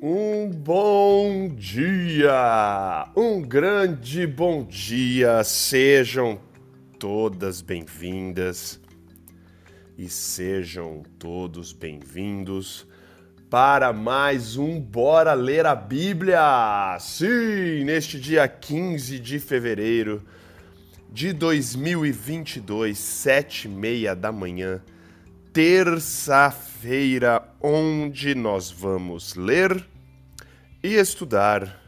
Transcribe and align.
Um 0.00 0.48
bom 0.48 1.48
dia! 1.48 3.10
Um 3.16 3.42
grande 3.42 4.28
bom 4.28 4.62
dia! 4.62 5.42
Sejam 5.42 6.38
todas 7.00 7.60
bem-vindas 7.60 8.80
e 9.96 10.08
sejam 10.08 11.02
todos 11.18 11.72
bem-vindos 11.72 12.86
para 13.50 13.92
mais 13.92 14.56
um 14.56 14.80
Bora 14.80 15.34
Ler 15.34 15.66
a 15.66 15.74
Bíblia! 15.74 16.96
Sim, 17.00 17.82
neste 17.82 18.20
dia 18.20 18.46
15 18.46 19.18
de 19.18 19.40
fevereiro 19.40 20.22
de 21.10 21.32
2022, 21.32 22.96
sete 22.96 23.66
e 23.66 23.68
meia 23.68 24.14
da 24.14 24.30
manhã, 24.30 24.80
terça-feira, 25.52 27.37
onde 27.60 28.34
nós 28.34 28.70
vamos 28.70 29.34
ler 29.34 29.86
e 30.82 30.94
estudar 30.94 31.80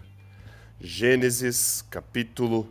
Gênesis 0.80 1.84
capítulo 1.88 2.68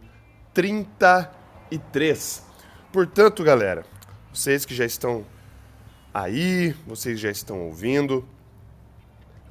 33. 0.53 2.43
Portanto, 2.91 3.43
galera, 3.43 3.85
vocês 4.33 4.65
que 4.65 4.75
já 4.75 4.85
estão 4.85 5.25
aí, 6.13 6.75
vocês 6.85 7.19
já 7.19 7.31
estão 7.31 7.61
ouvindo, 7.61 8.27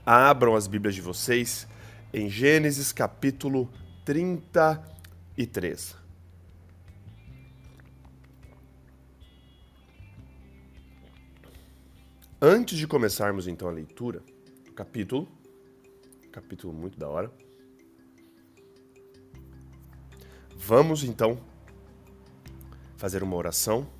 abram 0.05 0.55
as 0.55 0.67
Bíblias 0.67 0.95
de 0.95 1.01
vocês 1.01 1.67
em 2.13 2.29
Gênesis 2.29 2.93
capítulo 2.93 3.73
33. 4.05 6.08
Antes 12.41 12.79
de 12.79 12.87
começarmos 12.87 13.49
então 13.49 13.69
a 13.69 13.73
leitura, 13.73 14.23
capítulo, 14.77 15.27
capítulo 16.31 16.73
muito 16.73 16.97
da 16.97 17.09
hora. 17.09 17.33
Vamos 20.55 21.03
então 21.03 21.37
fazer 22.97 23.25
uma 23.25 23.35
oração 23.35 23.91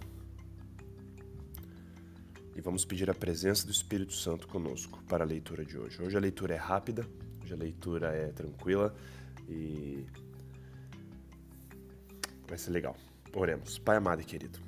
e 2.55 2.61
vamos 2.61 2.85
pedir 2.85 3.11
a 3.11 3.15
presença 3.15 3.67
do 3.67 3.73
Espírito 3.73 4.13
Santo 4.13 4.47
conosco 4.47 5.03
para 5.09 5.25
a 5.25 5.27
leitura 5.27 5.65
de 5.65 5.77
hoje. 5.77 6.01
Hoje 6.01 6.17
a 6.17 6.21
leitura 6.21 6.55
é 6.55 6.59
rápida, 6.59 7.05
hoje 7.43 7.53
a 7.53 7.57
leitura 7.57 8.15
é 8.15 8.29
tranquila 8.29 8.95
e 9.49 10.07
vai 12.47 12.57
ser 12.57 12.71
legal. 12.71 12.97
Oremos. 13.35 13.81
Pai 13.81 13.97
amado 13.97 14.23
e 14.23 14.25
querido, 14.25 14.61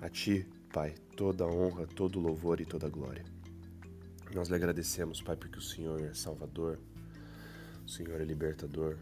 a 0.00 0.08
Ti 0.08 0.48
Pai, 0.72 0.94
toda 1.16 1.46
honra, 1.46 1.86
todo 1.86 2.20
louvor 2.20 2.60
e 2.60 2.66
toda 2.66 2.88
glória. 2.88 3.24
Nós 4.34 4.48
lhe 4.48 4.54
agradecemos, 4.54 5.20
Pai, 5.20 5.36
porque 5.36 5.58
o 5.58 5.62
Senhor 5.62 6.00
é 6.00 6.14
Salvador, 6.14 6.78
o 7.84 7.88
Senhor 7.88 8.20
é 8.20 8.24
libertador, 8.24 8.96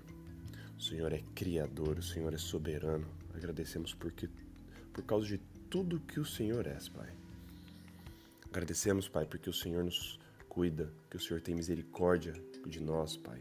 o 0.76 0.82
Senhor 0.82 1.12
é 1.12 1.22
criador, 1.34 1.98
o 1.98 2.02
Senhor 2.02 2.32
é 2.34 2.38
soberano. 2.38 3.06
Agradecemos 3.34 3.94
porque 3.94 4.28
por 4.92 5.04
causa 5.04 5.26
de 5.26 5.38
tudo 5.68 6.00
que 6.00 6.18
o 6.18 6.24
Senhor 6.24 6.66
é, 6.66 6.76
Pai. 6.92 7.08
Agradecemos, 8.48 9.08
Pai, 9.08 9.24
porque 9.24 9.48
o 9.48 9.52
Senhor 9.52 9.84
nos 9.84 10.18
cuida, 10.48 10.92
que 11.08 11.16
o 11.16 11.20
Senhor 11.20 11.40
tem 11.40 11.54
misericórdia 11.54 12.32
de 12.66 12.80
nós, 12.80 13.16
Pai. 13.16 13.40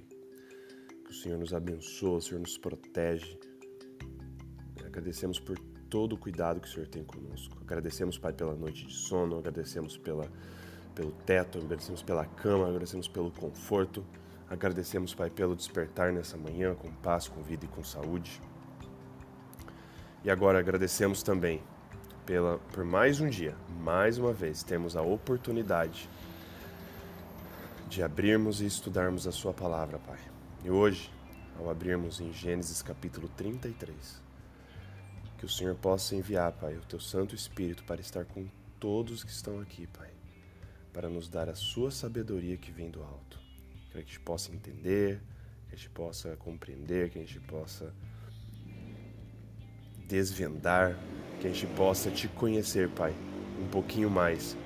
Que 1.03 1.11
o 1.11 1.15
Senhor 1.15 1.39
nos 1.39 1.53
abençoa, 1.53 2.17
o 2.17 2.21
Senhor 2.21 2.41
nos 2.41 2.57
protege. 2.57 3.39
Agradecemos 4.85 5.39
por 5.39 5.59
todo 5.89 6.13
o 6.13 6.17
cuidado 6.17 6.59
que 6.59 6.67
o 6.67 6.71
Senhor 6.71 6.87
tem 6.87 7.03
conosco. 7.03 7.57
Agradecemos, 7.61 8.17
Pai, 8.17 8.31
pela 8.31 8.53
noite 8.55 8.85
de 8.85 8.93
sono, 8.93 9.37
agradecemos 9.37 9.97
pela, 9.97 10.29
pelo 10.93 11.11
teto, 11.11 11.57
agradecemos 11.57 12.03
pela 12.03 12.25
cama, 12.25 12.67
agradecemos 12.67 13.07
pelo 13.07 13.31
conforto, 13.31 14.05
agradecemos, 14.49 15.13
Pai, 15.13 15.29
pelo 15.29 15.55
despertar 15.55 16.13
nessa 16.13 16.37
manhã 16.37 16.75
com 16.75 16.91
paz, 16.91 17.27
com 17.27 17.41
vida 17.41 17.65
e 17.65 17.67
com 17.67 17.83
saúde. 17.83 18.41
E 20.23 20.29
agora 20.29 20.59
agradecemos 20.59 21.23
também 21.23 21.61
pela, 22.25 22.59
por 22.71 22.83
mais 22.83 23.19
um 23.19 23.29
dia, 23.29 23.55
mais 23.81 24.17
uma 24.17 24.31
vez, 24.31 24.61
temos 24.61 24.95
a 24.95 25.01
oportunidade 25.01 26.09
de 27.87 28.03
abrirmos 28.03 28.61
e 28.61 28.65
estudarmos 28.67 29.25
a 29.25 29.31
Sua 29.31 29.53
palavra, 29.53 29.97
Pai. 29.97 30.19
E 30.63 30.69
hoje, 30.69 31.11
ao 31.57 31.69
abrirmos 31.69 32.21
em 32.21 32.31
Gênesis 32.31 32.81
capítulo 32.83 33.27
33, 33.35 34.28
que 35.39 35.45
o 35.45 35.49
Senhor 35.49 35.73
possa 35.75 36.17
enviar, 36.17 36.51
Pai, 36.51 36.75
o 36.75 36.81
teu 36.81 36.99
Santo 36.99 37.33
Espírito 37.33 37.85
para 37.85 38.01
estar 38.01 38.25
com 38.25 38.45
todos 38.77 39.23
que 39.23 39.31
estão 39.31 39.61
aqui, 39.61 39.87
Pai, 39.87 40.09
para 40.91 41.07
nos 41.07 41.29
dar 41.29 41.47
a 41.47 41.55
sua 41.55 41.91
sabedoria 41.91 42.57
que 42.57 42.71
vem 42.71 42.91
do 42.91 43.01
alto. 43.01 43.39
Que 43.89 43.97
a 43.97 44.01
gente 44.01 44.19
possa 44.19 44.53
entender, 44.53 45.21
que 45.69 45.75
a 45.75 45.77
gente 45.77 45.89
possa 45.91 46.35
compreender, 46.35 47.09
que 47.09 47.19
a 47.19 47.21
gente 47.21 47.39
possa 47.39 47.93
desvendar, 50.05 50.99
que 51.39 51.47
a 51.47 51.49
gente 51.49 51.67
possa 51.67 52.11
te 52.11 52.27
conhecer, 52.27 52.89
Pai, 52.89 53.15
um 53.61 53.69
pouquinho 53.69 54.09
mais 54.09 54.57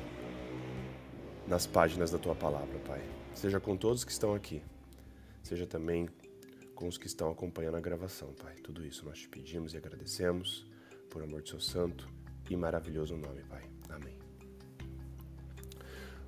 nas 1.47 1.67
páginas 1.67 2.09
da 2.09 2.17
tua 2.17 2.33
palavra, 2.33 2.79
Pai. 2.79 3.01
Seja 3.35 3.59
com 3.59 3.77
todos 3.77 4.03
que 4.03 4.11
estão 4.11 4.33
aqui, 4.33 4.63
seja 5.43 5.67
também 5.67 6.09
com 6.75 6.87
os 6.87 6.97
que 6.97 7.07
estão 7.07 7.31
acompanhando 7.31 7.77
a 7.77 7.81
gravação, 7.81 8.33
Pai. 8.33 8.55
Tudo 8.63 8.85
isso 8.85 9.05
nós 9.05 9.19
te 9.19 9.29
pedimos 9.29 9.73
e 9.73 9.77
agradecemos 9.77 10.65
por 11.09 11.23
amor 11.23 11.41
do 11.41 11.49
seu 11.49 11.59
santo 11.59 12.09
e 12.49 12.55
maravilhoso 12.55 13.15
nome, 13.15 13.43
Pai. 13.43 13.63
Amém. 13.89 14.17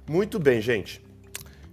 Muito 0.08 0.40
bem, 0.40 0.62
gente. 0.62 1.04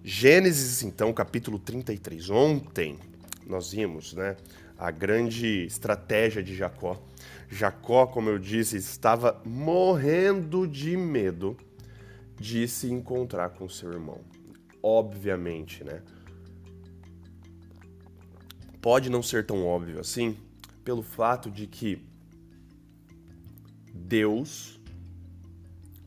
Gênesis, 0.03 0.83
então, 0.83 1.13
capítulo 1.13 1.59
33. 1.59 2.31
Ontem 2.31 2.99
nós 3.47 3.73
vimos, 3.73 4.15
né, 4.15 4.37
a 4.79 4.91
grande 4.91 5.65
estratégia 5.65 6.43
de 6.43 6.55
Jacó. 6.55 7.01
Jacó, 7.49 8.07
como 8.07 8.31
eu 8.31 8.39
disse, 8.39 8.77
estava 8.77 9.41
morrendo 9.45 10.67
de 10.67 10.97
medo 10.97 11.57
de 12.41 12.67
se 12.67 12.91
encontrar 12.91 13.51
com 13.51 13.69
seu 13.69 13.93
irmão. 13.93 14.21
Obviamente, 14.83 15.85
né? 15.85 16.03
Pode 18.83 19.09
não 19.09 19.23
ser 19.23 19.47
tão 19.47 19.65
óbvio 19.65 20.01
assim, 20.01 20.37
pelo 20.85 21.03
fato 21.03 21.49
de 21.49 21.69
que 21.69 22.05
Deus, 23.95 24.81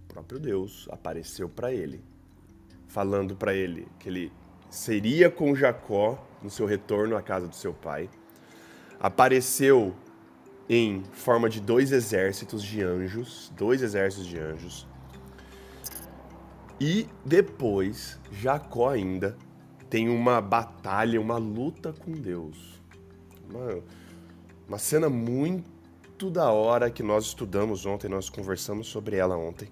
o 0.03 0.13
próprio 0.13 0.39
Deus, 0.39 0.85
apareceu 0.91 1.47
para 1.47 1.73
ele, 1.73 2.03
falando 2.87 3.33
para 3.33 3.53
ele 3.53 3.87
que 3.97 4.09
ele 4.09 4.31
seria 4.69 5.31
com 5.31 5.55
Jacó 5.55 6.21
no 6.43 6.49
seu 6.49 6.65
retorno 6.65 7.15
à 7.15 7.21
casa 7.21 7.47
do 7.47 7.55
seu 7.55 7.73
pai. 7.73 8.09
Apareceu 8.99 9.95
em 10.67 11.01
forma 11.13 11.49
de 11.49 11.61
dois 11.61 11.93
exércitos 11.93 12.61
de 12.61 12.81
anjos, 12.81 13.51
dois 13.55 13.81
exércitos 13.81 14.27
de 14.27 14.37
anjos. 14.37 14.85
E 16.79 17.07
depois, 17.23 18.19
Jacó 18.31 18.89
ainda 18.89 19.37
tem 19.95 20.09
uma 20.09 20.41
batalha, 20.41 21.21
uma 21.21 21.37
luta 21.37 21.93
com 21.93 22.11
Deus. 22.11 22.81
Uma, 23.49 23.81
uma 24.67 24.77
cena 24.77 25.09
muito 25.09 26.29
da 26.29 26.51
hora 26.51 26.91
que 26.91 27.01
nós 27.01 27.27
estudamos 27.27 27.85
ontem, 27.85 28.09
nós 28.09 28.29
conversamos 28.29 28.87
sobre 28.87 29.15
ela 29.15 29.37
ontem. 29.37 29.69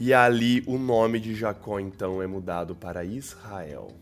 E 0.00 0.12
ali 0.12 0.64
o 0.66 0.76
nome 0.76 1.20
de 1.20 1.36
Jacó 1.36 1.78
então 1.78 2.20
é 2.20 2.26
mudado 2.26 2.74
para 2.74 3.04
Israel, 3.04 3.92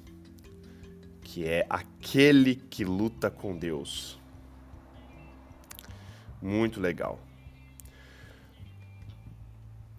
que 1.20 1.46
é 1.46 1.66
aquele 1.68 2.54
que 2.54 2.82
luta 2.82 3.30
com 3.30 3.54
Deus. 3.54 4.18
Muito 6.40 6.80
legal. 6.80 7.20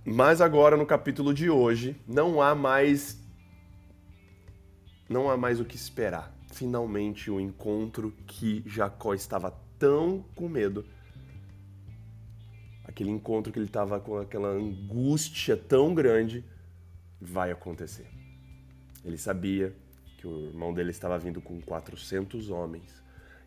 Mas 0.04 0.42
agora 0.42 0.76
no 0.76 0.86
capítulo 0.88 1.32
de 1.32 1.48
hoje 1.48 1.96
não 2.08 2.42
há 2.42 2.56
mais 2.56 3.24
não 5.10 5.30
há 5.30 5.38
mais 5.38 5.60
o 5.60 5.66
que 5.66 5.76
esperar. 5.76 6.34
Finalmente, 6.52 7.30
o 7.30 7.40
encontro 7.40 8.14
que 8.26 8.64
Jacó 8.66 9.14
estava 9.14 9.52
tão 9.78 10.24
com 10.36 10.48
medo, 10.48 10.86
aquele 12.84 13.10
encontro 13.10 13.52
que 13.52 13.60
ele 13.60 13.66
estava 13.66 14.00
com 14.00 14.18
aquela 14.18 14.50
angústia 14.50 15.58
tão 15.58 15.94
grande, 15.94 16.44
vai 17.20 17.52
acontecer. 17.52 18.08
Ele 19.04 19.18
sabia 19.18 19.76
que 20.18 20.28
o 20.28 20.48
irmão 20.48 20.74
dele 20.74 20.92
estava 20.92 21.18
vindo 21.20 21.42
com 21.42 21.62
400 21.62 22.50
homens 22.50 23.04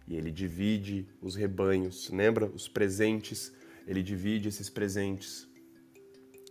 e 0.07 0.17
ele 0.17 0.31
divide 0.31 1.07
os 1.21 1.35
rebanhos, 1.35 2.09
lembra? 2.11 2.47
Os 2.47 2.69
presentes, 2.69 3.53
ele 3.87 4.03
divide 4.03 4.49
esses 4.49 4.71
presentes, 4.71 5.47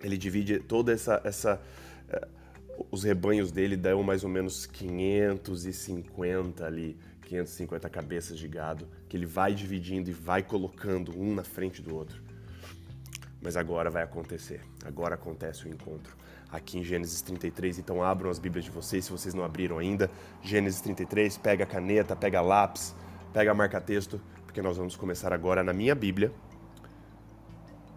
ele 0.01 0.17
divide 0.17 0.59
toda 0.59 0.91
essa, 0.91 1.21
essa 1.23 1.61
eh, 2.09 2.27
os 2.91 3.03
rebanhos 3.03 3.51
dele 3.51 3.75
dão 3.75 4.03
mais 4.03 4.23
ou 4.23 4.29
menos 4.29 4.65
550 4.65 6.65
ali, 6.65 6.97
550 7.21 7.89
cabeças 7.89 8.37
de 8.37 8.47
gado, 8.47 8.87
que 9.09 9.17
ele 9.17 9.25
vai 9.25 9.53
dividindo 9.53 10.09
e 10.09 10.13
vai 10.13 10.43
colocando 10.43 11.17
um 11.19 11.33
na 11.33 11.43
frente 11.43 11.81
do 11.81 11.95
outro. 11.95 12.21
Mas 13.41 13.57
agora 13.57 13.89
vai 13.89 14.03
acontecer. 14.03 14.61
Agora 14.85 15.15
acontece 15.15 15.65
o 15.65 15.69
encontro. 15.69 16.15
Aqui 16.49 16.79
em 16.79 16.83
Gênesis 16.83 17.21
33, 17.21 17.79
então 17.79 18.01
abram 18.01 18.29
as 18.29 18.39
Bíblias 18.39 18.65
de 18.65 18.71
vocês, 18.71 19.05
se 19.05 19.11
vocês 19.11 19.33
não 19.33 19.43
abriram 19.43 19.77
ainda. 19.77 20.09
Gênesis 20.41 20.79
33, 20.79 21.37
pega 21.37 21.65
a 21.65 21.67
caneta, 21.67 22.15
pega 22.15 22.41
lápis, 22.41 22.95
pega 23.33 23.53
marca-texto, 23.53 24.21
porque 24.45 24.61
nós 24.61 24.77
vamos 24.77 24.95
começar 24.95 25.33
agora 25.33 25.63
na 25.63 25.73
minha 25.73 25.93
Bíblia, 25.93 26.31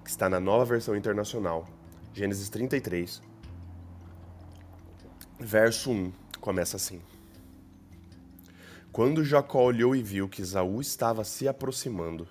que 0.03 0.11
está 0.11 0.29
na 0.29 0.41
nova 0.41 0.65
versão 0.65 0.97
internacional. 0.97 1.69
Gênesis 2.13 2.49
33, 2.49 3.23
verso 5.41 5.91
1, 5.91 6.13
começa 6.41 6.77
assim. 6.77 7.01
Quando 8.93 9.25
Jacó 9.25 9.65
olhou 9.65 9.97
e 9.97 10.03
viu 10.03 10.29
que 10.29 10.43
Esaú 10.43 10.81
estava 10.81 11.25
se 11.25 11.49
aproximando, 11.49 12.29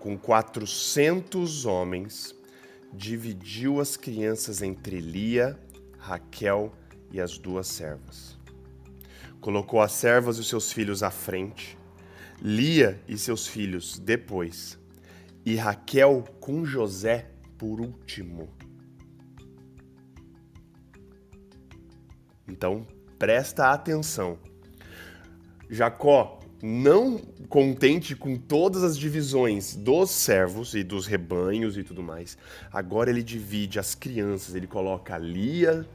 com 0.00 0.18
quatrocentos 0.18 1.64
homens, 1.66 2.34
dividiu 2.92 3.80
as 3.80 3.96
crianças 3.96 4.62
entre 4.62 5.00
Lia, 5.00 5.58
Raquel 5.98 6.72
e 7.12 7.20
as 7.20 7.38
duas 7.38 7.66
servas. 7.66 8.38
Colocou 9.40 9.80
as 9.80 9.92
servas 9.92 10.38
e 10.38 10.44
seus 10.44 10.72
filhos 10.72 11.02
à 11.02 11.10
frente, 11.10 11.76
Lia 12.40 13.00
e 13.06 13.16
seus 13.18 13.46
filhos 13.46 13.98
depois, 13.98 14.78
e 15.44 15.56
Raquel 15.56 16.24
com 16.40 16.64
José 16.64 17.30
por 17.56 17.80
último. 17.80 18.57
Então, 22.58 22.84
presta 23.16 23.70
atenção. 23.70 24.36
Jacó, 25.70 26.40
não 26.60 27.16
contente 27.48 28.16
com 28.16 28.34
todas 28.34 28.82
as 28.82 28.98
divisões 28.98 29.76
dos 29.76 30.10
servos 30.10 30.74
e 30.74 30.82
dos 30.82 31.06
rebanhos 31.06 31.78
e 31.78 31.84
tudo 31.84 32.02
mais, 32.02 32.36
agora 32.72 33.10
ele 33.10 33.22
divide 33.22 33.78
as 33.78 33.94
crianças, 33.94 34.56
ele 34.56 34.66
coloca 34.66 35.16
Lia, 35.16 35.86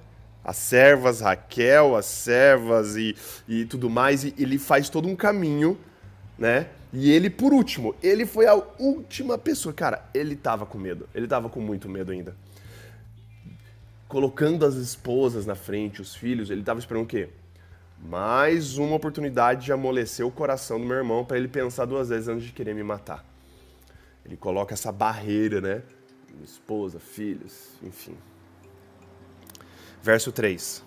as 0.42 0.56
servas, 0.56 1.20
Raquel, 1.20 1.98
as 1.98 2.06
servas 2.06 2.96
e, 2.96 3.14
e 3.46 3.66
tudo 3.66 3.90
mais, 3.90 4.24
e 4.24 4.34
ele 4.38 4.58
faz 4.58 4.88
todo 4.88 5.06
um 5.10 5.18
caminho, 5.18 5.78
né? 6.40 6.70
E 6.94 7.12
ele, 7.12 7.30
por 7.30 7.52
último, 7.52 7.94
ele 8.02 8.26
foi 8.26 8.48
a 8.48 8.54
última 8.80 9.38
pessoa. 9.38 9.74
Cara, 9.74 10.10
ele 10.14 10.38
tava 10.38 10.66
com 10.66 10.78
medo, 10.78 11.10
ele 11.14 11.28
tava 11.28 11.50
com 11.50 11.60
muito 11.60 11.90
medo 11.90 12.14
ainda 12.14 12.34
colocando 14.14 14.64
as 14.64 14.76
esposas 14.76 15.44
na 15.44 15.56
frente, 15.56 16.00
os 16.00 16.14
filhos, 16.14 16.52
ele 16.52 16.60
estava 16.60 16.80
esperando 16.80 17.06
o 17.06 17.08
quê? 17.08 17.30
Mais 18.00 18.78
uma 18.78 18.96
oportunidade 18.96 19.66
de 19.66 19.74
amolecer 19.74 20.24
o 20.24 20.30
coração 20.30 20.80
do 20.80 20.86
meu 20.86 20.98
irmão 20.98 21.26
para 21.26 21.36
ele 21.36 21.48
pensar 21.48 21.86
duas 21.86 22.10
vezes 22.10 22.28
antes 22.28 22.46
de 22.46 22.52
querer 22.52 22.76
me 22.76 22.84
matar. 22.84 23.26
Ele 24.24 24.38
coloca 24.38 24.72
essa 24.72 24.92
barreira, 24.92 25.60
né? 25.60 25.82
Esposa, 26.44 27.00
filhos, 27.00 27.72
enfim. 27.82 28.16
Verso 30.04 30.32
3. 30.32 30.84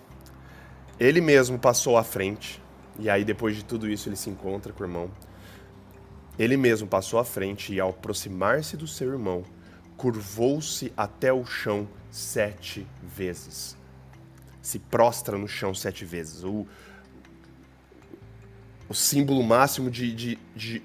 Ele 0.97 1.19
mesmo 1.19 1.59
passou 1.59 1.97
à 1.97 2.05
frente, 2.05 2.63
e 2.97 3.09
aí 3.09 3.25
depois 3.25 3.57
de 3.57 3.65
tudo 3.65 3.89
isso 3.89 4.07
ele 4.07 4.15
se 4.15 4.29
encontra 4.29 4.71
com 4.71 4.83
o 4.83 4.85
irmão. 4.85 5.11
Ele 6.39 6.55
mesmo 6.55 6.87
passou 6.87 7.19
à 7.19 7.25
frente 7.25 7.73
e 7.73 7.79
ao 7.81 7.89
aproximar-se 7.89 8.77
do 8.77 8.87
seu 8.87 9.11
irmão, 9.11 9.43
curvou-se 9.97 10.93
até 10.95 11.33
o 11.33 11.43
chão 11.43 11.87
sete 12.11 12.85
vezes. 13.03 13.75
Se 14.61 14.77
prostra 14.77 15.37
no 15.37 15.47
chão 15.47 15.73
sete 15.73 16.05
vezes. 16.05 16.43
O, 16.43 16.67
o 18.87 18.93
símbolo 18.93 19.43
máximo 19.43 19.89
de, 19.89 20.13
de, 20.13 20.39
de 20.55 20.83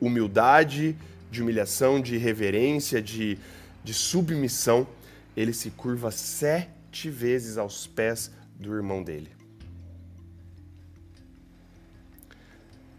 humildade, 0.00 0.96
de 1.30 1.42
humilhação, 1.42 2.00
de 2.00 2.18
reverência, 2.18 3.00
de, 3.00 3.38
de 3.82 3.94
submissão. 3.94 4.86
Ele 5.34 5.54
se 5.54 5.70
curva 5.70 6.10
sete 6.10 7.08
vezes 7.08 7.56
aos 7.56 7.86
pés 7.86 8.30
do 8.54 8.74
irmão 8.74 9.02
dele. 9.02 9.30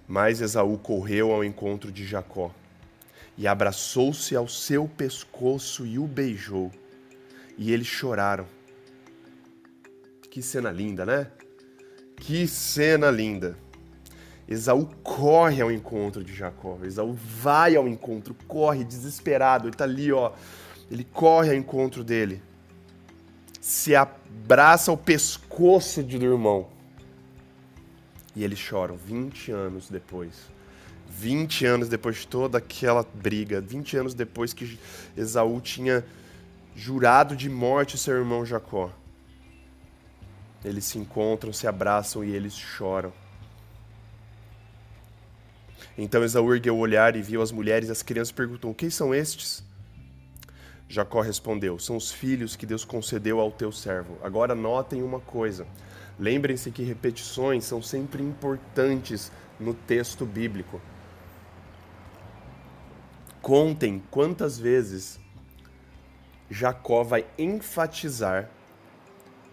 Mas 0.07 0.41
Esaú 0.41 0.75
correu 0.79 1.31
ao 1.31 1.43
encontro 1.43 1.91
de 1.91 2.03
Jacó 2.03 2.51
e 3.39 3.47
abraçou-se 3.47 4.35
ao 4.35 4.49
seu 4.49 4.85
pescoço 4.85 5.85
e 5.85 5.97
o 5.97 6.05
beijou. 6.05 6.69
E 7.57 7.71
eles 7.71 7.87
choraram. 7.87 8.45
Que 10.29 10.41
cena 10.41 10.69
linda, 10.69 11.05
né? 11.05 11.31
Que 12.17 12.45
cena 12.45 13.09
linda. 13.09 13.57
Esaú 14.45 14.85
corre 15.01 15.61
ao 15.61 15.71
encontro 15.71 16.21
de 16.21 16.35
Jacó. 16.35 16.79
Esaú 16.83 17.13
vai 17.13 17.77
ao 17.77 17.87
encontro, 17.87 18.35
corre 18.45 18.83
desesperado. 18.83 19.67
Ele 19.67 19.73
está 19.73 19.85
ali, 19.85 20.11
ó. 20.11 20.33
Ele 20.91 21.05
corre 21.05 21.51
ao 21.51 21.55
encontro 21.55 22.03
dele. 22.03 22.43
Se 23.61 23.95
abraça 23.95 24.91
ao 24.91 24.97
pescoço 24.97 26.03
do 26.03 26.25
irmão. 26.25 26.67
E 28.35 28.43
eles 28.43 28.59
choram 28.59 28.97
20 28.97 29.49
anos 29.53 29.89
depois 29.89 30.58
20 31.09 31.65
anos 31.65 31.89
depois 31.89 32.17
de 32.17 32.27
toda 32.27 32.59
aquela 32.59 33.05
briga, 33.13 33.59
20 33.59 33.97
anos 33.97 34.13
depois 34.13 34.53
que 34.53 34.79
Esaú 35.17 35.59
tinha 35.59 36.05
jurado 36.75 37.35
de 37.35 37.49
morte 37.49 37.97
seu 37.97 38.15
irmão 38.15 38.45
Jacó. 38.45 38.91
Eles 40.63 40.85
se 40.85 40.97
encontram, 40.97 41.51
se 41.51 41.67
abraçam 41.67 42.23
e 42.23 42.31
eles 42.31 42.53
choram. 42.53 43.11
Então 45.97 46.23
Esaú 46.23 46.53
ergueu 46.53 46.75
o 46.75 46.79
olhar 46.79 47.15
e 47.15 47.21
viu 47.21 47.41
as 47.41 47.51
mulheres 47.51 47.89
e 47.89 47.91
as 47.91 48.03
crianças 48.03 48.31
perguntou: 48.31 48.73
Quem 48.73 48.89
são 48.89 49.13
estes? 49.13 49.63
Jacó 50.87 51.21
respondeu: 51.21 51.79
São 51.79 51.97
os 51.97 52.11
filhos 52.11 52.55
que 52.55 52.65
Deus 52.65 52.85
concedeu 52.85 53.39
ao 53.39 53.51
teu 53.51 53.71
servo. 53.71 54.17
Agora 54.23 54.53
notem 54.53 55.01
uma 55.01 55.19
coisa. 55.19 55.65
Lembrem-se 56.19 56.71
que 56.71 56.83
repetições 56.83 57.65
são 57.65 57.81
sempre 57.81 58.21
importantes 58.21 59.31
no 59.59 59.73
texto 59.73 60.25
bíblico. 60.25 60.81
Contem 63.49 63.99
quantas 64.11 64.59
vezes 64.59 65.19
Jacó 66.51 67.01
vai 67.01 67.25
enfatizar 67.35 68.47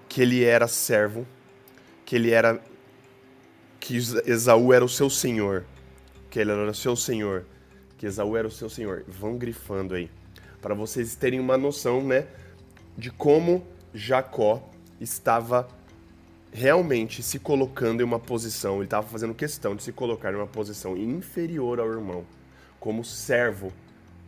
que 0.07 0.21
ele 0.21 0.45
era 0.45 0.69
servo, 0.69 1.27
que 2.05 2.15
ele 2.15 2.31
era 2.31 2.63
que 3.81 3.97
Esaú 3.97 4.75
era 4.75 4.85
o 4.85 4.89
seu 4.89 5.09
senhor, 5.09 5.65
que 6.29 6.39
ele 6.39 6.51
era 6.51 6.71
o 6.71 6.75
seu 6.75 6.95
senhor, 6.95 7.47
que 7.97 8.05
Esaú 8.05 8.37
era 8.37 8.47
o 8.47 8.51
seu 8.51 8.69
senhor. 8.69 9.03
Vão 9.09 9.39
grifando 9.39 9.95
aí, 9.95 10.11
para 10.61 10.75
vocês 10.75 11.15
terem 11.15 11.41
uma 11.41 11.57
noção, 11.57 12.05
né, 12.05 12.27
de 12.99 13.11
como 13.11 13.67
Jacó 13.95 14.63
estava 15.01 15.67
realmente 16.53 17.23
se 17.23 17.39
colocando 17.39 18.03
em 18.03 18.05
uma 18.05 18.21
posição, 18.21 18.75
ele 18.75 18.85
estava 18.85 19.07
fazendo 19.07 19.33
questão 19.33 19.75
de 19.75 19.83
se 19.83 19.91
colocar 19.91 20.35
em 20.35 20.37
uma 20.37 20.47
posição 20.47 20.99
inferior 20.99 21.81
ao 21.81 21.91
irmão, 21.91 22.27
como 22.79 23.03
servo 23.03 23.73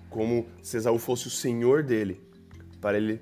como 0.08 0.46
se 0.62 0.76
Esaú 0.76 0.98
fosse 0.98 1.26
o 1.26 1.30
senhor 1.30 1.82
dele, 1.82 2.20
para 2.80 2.96
ele 2.96 3.20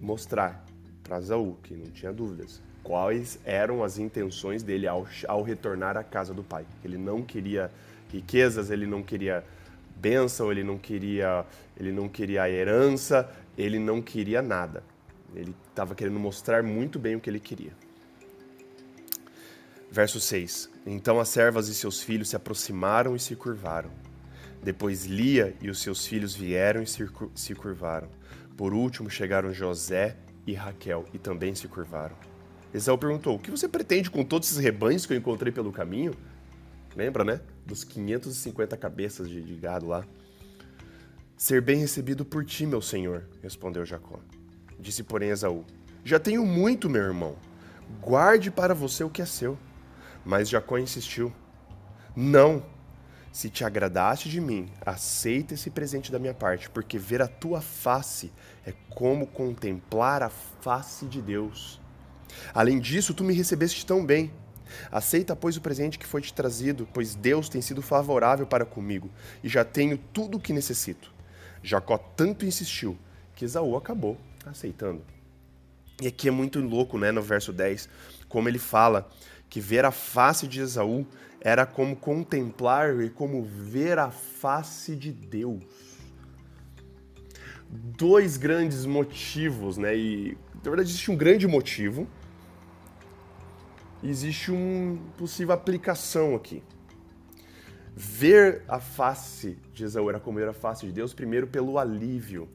mostrar 0.00 0.64
para 1.02 1.18
Esaú, 1.18 1.56
que 1.62 1.74
não 1.74 1.86
tinha 1.86 2.12
dúvidas, 2.12 2.60
quais 2.82 3.38
eram 3.44 3.82
as 3.82 3.98
intenções 3.98 4.62
dele 4.62 4.86
ao, 4.86 5.06
ao 5.26 5.42
retornar 5.42 5.96
à 5.96 6.04
casa 6.04 6.34
do 6.34 6.44
pai. 6.44 6.66
Ele 6.84 6.98
não 6.98 7.22
queria 7.22 7.70
riquezas, 8.12 8.70
ele 8.70 8.86
não 8.86 9.02
queria 9.02 9.44
bênção, 9.96 10.52
ele 10.52 10.62
não 10.62 10.78
queria, 10.78 11.44
ele 11.76 11.92
não 11.92 12.08
queria 12.08 12.48
herança, 12.48 13.28
ele 13.56 13.78
não 13.78 14.00
queria 14.00 14.42
nada. 14.42 14.82
Ele 15.34 15.54
estava 15.68 15.94
querendo 15.94 16.18
mostrar 16.18 16.62
muito 16.62 16.98
bem 16.98 17.16
o 17.16 17.20
que 17.20 17.28
ele 17.28 17.40
queria. 17.40 17.72
Verso 19.90 20.20
6: 20.20 20.70
Então 20.86 21.18
as 21.18 21.28
servas 21.28 21.68
e 21.68 21.74
seus 21.74 22.02
filhos 22.02 22.28
se 22.30 22.36
aproximaram 22.36 23.16
e 23.16 23.18
se 23.18 23.34
curvaram. 23.34 23.90
Depois 24.62 25.04
Lia 25.04 25.56
e 25.60 25.70
os 25.70 25.80
seus 25.80 26.06
filhos 26.06 26.34
vieram 26.34 26.82
e 26.82 26.86
se 26.86 27.54
curvaram. 27.54 28.08
Por 28.56 28.74
último 28.74 29.08
chegaram 29.08 29.52
José 29.52 30.16
e 30.46 30.52
Raquel 30.52 31.04
e 31.12 31.18
também 31.18 31.54
se 31.54 31.68
curvaram. 31.68 32.16
Esaú 32.72 32.98
perguntou: 32.98 33.36
O 33.36 33.38
que 33.38 33.50
você 33.50 33.68
pretende 33.68 34.10
com 34.10 34.24
todos 34.24 34.50
esses 34.50 34.62
rebanhos 34.62 35.06
que 35.06 35.12
eu 35.12 35.16
encontrei 35.16 35.52
pelo 35.52 35.72
caminho? 35.72 36.12
Lembra, 36.96 37.24
né? 37.24 37.40
Dos 37.64 37.84
550 37.84 38.76
cabeças 38.76 39.28
de, 39.28 39.42
de 39.42 39.54
gado 39.54 39.86
lá. 39.86 40.04
Ser 41.36 41.62
bem 41.62 41.78
recebido 41.78 42.24
por 42.24 42.44
ti, 42.44 42.66
meu 42.66 42.82
senhor, 42.82 43.24
respondeu 43.42 43.86
Jacó. 43.86 44.18
Disse, 44.78 45.02
porém, 45.04 45.30
Esaú: 45.30 45.64
Já 46.04 46.18
tenho 46.18 46.44
muito, 46.44 46.90
meu 46.90 47.02
irmão. 47.02 47.36
Guarde 48.00 48.50
para 48.50 48.74
você 48.74 49.04
o 49.04 49.10
que 49.10 49.22
é 49.22 49.26
seu. 49.26 49.56
Mas 50.24 50.48
Jacó 50.48 50.78
insistiu: 50.78 51.32
Não, 52.16 52.64
se 53.32 53.48
te 53.48 53.64
agradaste 53.64 54.28
de 54.28 54.40
mim, 54.40 54.70
aceita 54.84 55.54
esse 55.54 55.70
presente 55.70 56.10
da 56.10 56.18
minha 56.18 56.34
parte, 56.34 56.68
porque 56.70 56.98
ver 56.98 57.22
a 57.22 57.28
tua 57.28 57.60
face 57.60 58.32
é 58.66 58.72
como 58.90 59.26
contemplar 59.26 60.22
a 60.22 60.28
face 60.28 61.06
de 61.06 61.20
Deus. 61.20 61.80
Além 62.52 62.78
disso, 62.78 63.14
tu 63.14 63.24
me 63.24 63.34
recebeste 63.34 63.84
tão 63.84 64.04
bem. 64.04 64.32
Aceita, 64.90 65.34
pois, 65.34 65.56
o 65.56 65.60
presente 65.60 65.98
que 65.98 66.06
foi 66.06 66.20
te 66.20 66.32
trazido, 66.32 66.86
pois 66.92 67.14
Deus 67.14 67.48
tem 67.48 67.62
sido 67.62 67.80
favorável 67.80 68.46
para 68.46 68.66
comigo 68.66 69.10
e 69.42 69.48
já 69.48 69.64
tenho 69.64 69.96
tudo 69.96 70.36
o 70.36 70.40
que 70.40 70.52
necessito. 70.52 71.12
Jacó 71.62 71.98
tanto 71.98 72.44
insistiu 72.44 72.98
que 73.34 73.44
Esaú 73.44 73.76
acabou 73.76 74.18
aceitando. 74.44 75.02
E 76.00 76.06
aqui 76.06 76.28
é 76.28 76.30
muito 76.30 76.60
louco, 76.60 76.98
né, 76.98 77.10
no 77.10 77.22
verso 77.22 77.52
10, 77.52 77.88
como 78.28 78.48
ele 78.48 78.58
fala 78.58 79.10
que 79.48 79.60
ver 79.60 79.84
a 79.84 79.90
face 79.90 80.46
de 80.46 80.60
Esaú 80.60 81.06
era 81.40 81.64
como 81.64 81.94
contemplar 81.94 83.00
e 83.00 83.10
como 83.10 83.42
ver 83.42 83.98
a 83.98 84.10
face 84.10 84.96
de 84.96 85.12
Deus. 85.12 85.62
Dois 87.70 88.36
grandes 88.36 88.84
motivos, 88.84 89.76
né? 89.76 89.96
E 89.96 90.36
na 90.54 90.70
verdade 90.70 90.90
existe 90.90 91.10
um 91.10 91.16
grande 91.16 91.46
motivo. 91.46 92.08
Existe 94.02 94.50
uma 94.50 94.98
possível 95.16 95.54
aplicação 95.54 96.34
aqui. 96.34 96.62
Ver 97.94 98.62
a 98.68 98.78
face 98.78 99.58
de 99.74 99.84
Esaú 99.84 100.08
era 100.08 100.20
como 100.20 100.38
ver 100.38 100.48
a 100.48 100.52
face 100.52 100.86
de 100.86 100.92
Deus, 100.92 101.12
primeiro 101.12 101.48
pelo 101.48 101.78
alívio 101.78 102.48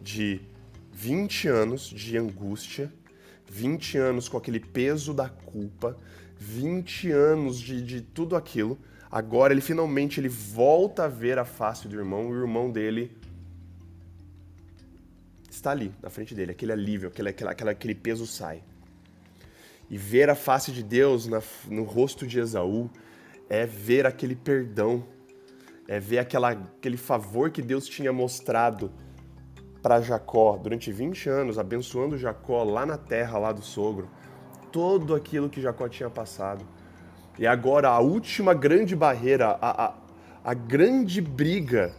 de 0.00 0.40
20 0.92 1.48
anos 1.48 1.82
de 1.88 2.18
angústia, 2.18 2.92
20 3.48 3.98
anos 3.98 4.28
com 4.28 4.36
aquele 4.36 4.58
peso 4.58 5.14
da 5.14 5.28
culpa, 5.28 5.96
20 6.42 7.10
anos 7.12 7.58
de, 7.58 7.80
de 7.80 8.00
tudo 8.00 8.34
aquilo. 8.34 8.78
Agora 9.10 9.52
ele 9.52 9.60
finalmente 9.60 10.18
ele 10.18 10.28
volta 10.28 11.04
a 11.04 11.08
ver 11.08 11.38
a 11.38 11.44
face 11.44 11.86
do 11.86 11.96
irmão, 11.96 12.30
e 12.30 12.32
o 12.32 12.40
irmão 12.40 12.70
dele 12.70 13.16
está 15.50 15.70
ali, 15.70 15.92
na 16.02 16.10
frente 16.10 16.34
dele, 16.34 16.50
aquele 16.50 16.72
alívio, 16.72 17.08
aquele, 17.08 17.28
aquele, 17.28 17.70
aquele 17.70 17.94
peso 17.94 18.26
sai. 18.26 18.62
E 19.88 19.96
ver 19.96 20.30
a 20.30 20.34
face 20.34 20.72
de 20.72 20.82
Deus 20.82 21.26
na, 21.26 21.42
no 21.68 21.84
rosto 21.84 22.26
de 22.26 22.40
Esaú 22.40 22.90
é 23.48 23.66
ver 23.66 24.06
aquele 24.06 24.34
perdão, 24.34 25.06
é 25.86 26.00
ver 26.00 26.18
aquela, 26.18 26.50
aquele 26.50 26.96
favor 26.96 27.50
que 27.50 27.60
Deus 27.60 27.86
tinha 27.86 28.12
mostrado 28.12 28.90
para 29.82 30.00
Jacó 30.00 30.56
durante 30.56 30.90
20 30.90 31.28
anos, 31.28 31.58
abençoando 31.58 32.16
Jacó 32.16 32.64
lá 32.64 32.86
na 32.86 32.96
terra, 32.96 33.38
lá 33.38 33.52
do 33.52 33.62
sogro, 33.62 34.08
todo 34.72 35.14
aquilo 35.14 35.48
que 35.48 35.60
Jacó 35.60 35.88
tinha 35.88 36.10
passado. 36.10 36.64
E 37.38 37.46
agora 37.46 37.88
a 37.88 37.98
última 38.00 38.54
grande 38.54 38.96
barreira, 38.96 39.58
a, 39.60 39.84
a, 39.84 39.94
a 40.44 40.54
grande 40.54 41.20
briga, 41.20 41.92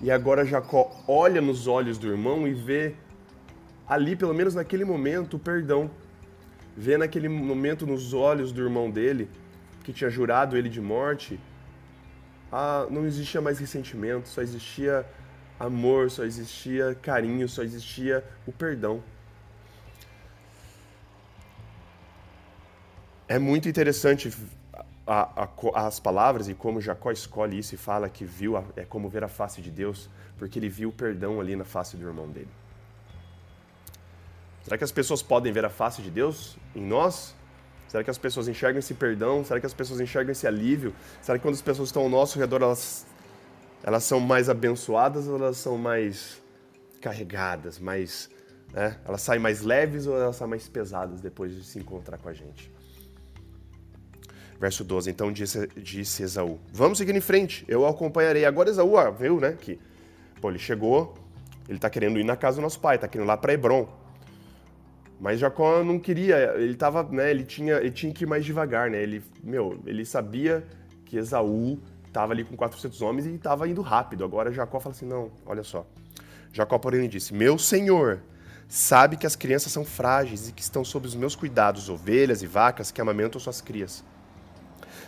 e 0.00 0.10
agora 0.10 0.44
Jacó 0.44 0.90
olha 1.08 1.40
nos 1.40 1.66
olhos 1.66 1.98
do 1.98 2.08
irmão 2.08 2.46
e 2.46 2.54
vê 2.54 2.94
ali, 3.88 4.14
pelo 4.14 4.34
menos 4.34 4.54
naquele 4.54 4.84
momento, 4.84 5.34
o 5.34 5.38
perdão. 5.38 5.90
Vê 6.76 6.96
naquele 6.96 7.28
momento 7.28 7.86
nos 7.86 8.12
olhos 8.14 8.52
do 8.52 8.62
irmão 8.62 8.90
dele, 8.90 9.28
que 9.82 9.92
tinha 9.92 10.08
jurado 10.08 10.56
ele 10.56 10.68
de 10.68 10.80
morte, 10.80 11.40
ah, 12.52 12.86
não 12.90 13.04
existia 13.04 13.40
mais 13.40 13.58
ressentimento, 13.58 14.28
só 14.28 14.40
existia 14.40 15.04
amor, 15.58 16.10
só 16.10 16.24
existia 16.24 16.96
carinho, 17.02 17.48
só 17.48 17.62
existia 17.62 18.24
o 18.46 18.52
perdão. 18.52 19.02
É 23.28 23.38
muito 23.38 23.68
interessante 23.68 24.32
a, 25.06 25.44
a, 25.44 25.86
as 25.86 26.00
palavras 26.00 26.48
e 26.48 26.54
como 26.54 26.80
Jacó 26.80 27.10
escolhe 27.10 27.58
isso 27.58 27.74
e 27.74 27.78
fala 27.78 28.08
que 28.08 28.24
viu 28.24 28.56
a, 28.56 28.64
é 28.74 28.84
como 28.84 29.08
ver 29.08 29.22
a 29.22 29.28
face 29.28 29.60
de 29.60 29.70
Deus, 29.70 30.08
porque 30.38 30.58
ele 30.58 30.68
viu 30.68 30.88
o 30.88 30.92
perdão 30.92 31.40
ali 31.40 31.54
na 31.54 31.64
face 31.64 31.96
do 31.96 32.06
irmão 32.06 32.28
dele. 32.28 32.48
Será 34.64 34.78
que 34.78 34.84
as 34.84 34.92
pessoas 34.92 35.22
podem 35.22 35.52
ver 35.52 35.64
a 35.64 35.70
face 35.70 36.02
de 36.02 36.10
Deus 36.10 36.56
em 36.74 36.82
nós? 36.82 37.34
Será 37.86 38.02
que 38.02 38.10
as 38.10 38.18
pessoas 38.18 38.48
enxergam 38.48 38.78
esse 38.78 38.92
perdão? 38.94 39.44
Será 39.44 39.60
que 39.60 39.66
as 39.66 39.74
pessoas 39.74 40.00
enxergam 40.00 40.32
esse 40.32 40.46
alívio? 40.46 40.94
Será 41.22 41.38
que 41.38 41.42
quando 41.42 41.54
as 41.54 41.62
pessoas 41.62 41.88
estão 41.88 42.02
ao 42.02 42.08
nosso 42.08 42.38
redor, 42.38 42.62
elas 42.62 43.06
elas 43.82 44.04
são 44.04 44.20
mais 44.20 44.48
abençoadas 44.48 45.28
ou 45.28 45.36
elas 45.36 45.56
são 45.56 45.78
mais 45.78 46.42
carregadas, 47.00 47.78
mais, 47.78 48.28
né? 48.72 48.98
Elas 49.04 49.22
saem 49.22 49.40
mais 49.40 49.62
leves 49.62 50.06
ou 50.06 50.16
elas 50.16 50.36
saem 50.36 50.50
mais 50.50 50.68
pesadas 50.68 51.20
depois 51.20 51.54
de 51.54 51.64
se 51.64 51.78
encontrar 51.78 52.18
com 52.18 52.28
a 52.28 52.32
gente? 52.34 52.70
Verso 54.60 54.82
12, 54.82 55.10
então 55.10 55.32
disse, 55.32 55.68
disse 55.76 56.22
Esaú, 56.24 56.58
vamos 56.72 56.98
seguir 56.98 57.14
em 57.14 57.20
frente, 57.20 57.64
eu 57.68 57.86
acompanharei. 57.86 58.44
Agora 58.44 58.68
Esaú 58.68 58.94
ó, 58.94 59.10
viu, 59.10 59.38
né, 59.38 59.56
que 59.60 59.78
pô, 60.40 60.50
ele 60.50 60.58
chegou, 60.58 61.14
ele 61.68 61.78
está 61.78 61.88
querendo 61.88 62.18
ir 62.18 62.24
na 62.24 62.36
casa 62.36 62.56
do 62.56 62.62
nosso 62.62 62.80
pai, 62.80 62.96
está 62.96 63.06
querendo 63.06 63.26
ir 63.26 63.28
lá 63.28 63.36
para 63.36 63.52
Hebron. 63.52 63.88
Mas 65.20 65.40
Jacó 65.40 65.82
não 65.82 65.98
queria, 65.98 66.54
ele 66.56 66.74
tava, 66.74 67.02
né, 67.04 67.30
ele 67.30 67.44
tinha, 67.44 67.76
ele 67.76 67.90
tinha 67.90 68.12
que 68.12 68.24
ir 68.24 68.26
mais 68.26 68.44
devagar, 68.44 68.88
né? 68.90 69.02
Ele, 69.02 69.22
meu, 69.42 69.80
ele 69.84 70.04
sabia 70.04 70.64
que 71.04 71.16
Esaú 71.16 71.78
estava 72.06 72.32
ali 72.32 72.44
com 72.44 72.56
400 72.56 73.02
homens 73.02 73.26
e 73.26 73.34
estava 73.34 73.68
indo 73.68 73.82
rápido. 73.82 74.24
Agora 74.24 74.52
Jacó 74.52 74.78
fala 74.78 74.94
assim: 74.94 75.06
não, 75.06 75.30
olha 75.44 75.64
só. 75.64 75.84
Jacó, 76.52 76.78
porém, 76.78 77.08
disse: 77.08 77.34
Meu 77.34 77.58
senhor 77.58 78.20
sabe 78.68 79.16
que 79.16 79.26
as 79.26 79.34
crianças 79.34 79.72
são 79.72 79.84
frágeis 79.84 80.48
e 80.48 80.52
que 80.52 80.62
estão 80.62 80.84
sob 80.84 81.06
os 81.06 81.16
meus 81.16 81.34
cuidados, 81.34 81.88
ovelhas 81.88 82.42
e 82.42 82.46
vacas 82.46 82.92
que 82.92 83.00
amamentam 83.00 83.40
suas 83.40 83.60
crias. 83.60 84.04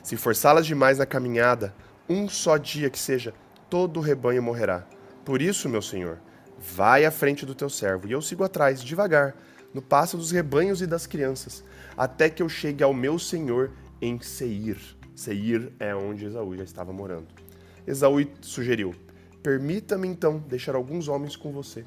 Se 0.03 0.17
forçá-las 0.17 0.67
demais 0.67 0.99
na 0.99 1.07
caminhada, 1.07 1.75
um 2.09 2.29
só 2.29 2.57
dia 2.57 2.91
que 2.91 2.99
seja, 2.99 3.35
todo 3.69 3.99
o 3.99 4.03
rebanho 4.03 4.43
morrerá. 4.43 4.87
Por 5.25 5.41
isso, 5.41 5.69
meu 5.69 5.83
senhor, 5.83 6.19
vai 6.59 7.05
à 7.05 7.11
frente 7.11 7.47
do 7.47 7.55
teu 7.55 7.71
servo, 7.71 8.09
e 8.09 8.13
eu 8.13 8.21
sigo 8.21 8.43
atrás, 8.43 8.83
devagar, 8.83 9.37
no 9.73 9.81
passo 9.81 10.17
dos 10.17 10.31
rebanhos 10.31 10.83
e 10.83 10.87
das 10.87 11.07
crianças, 11.07 11.63
até 11.97 12.29
que 12.29 12.43
eu 12.43 12.49
chegue 12.49 12.83
ao 12.83 12.93
meu 12.93 13.19
senhor 13.19 13.71
em 14.01 14.21
Seir. 14.21 14.79
Seir 15.15 15.73
é 15.79 15.95
onde 15.95 16.25
Esaú 16.25 16.57
já 16.57 16.65
estava 16.65 16.93
morando. 16.93 17.29
Esaú 17.87 18.27
sugeriu: 18.41 18.95
Permita-me 19.43 20.09
então 20.09 20.39
deixar 20.39 20.75
alguns 20.75 21.09
homens 21.09 21.37
com 21.37 21.53
você. 21.53 21.85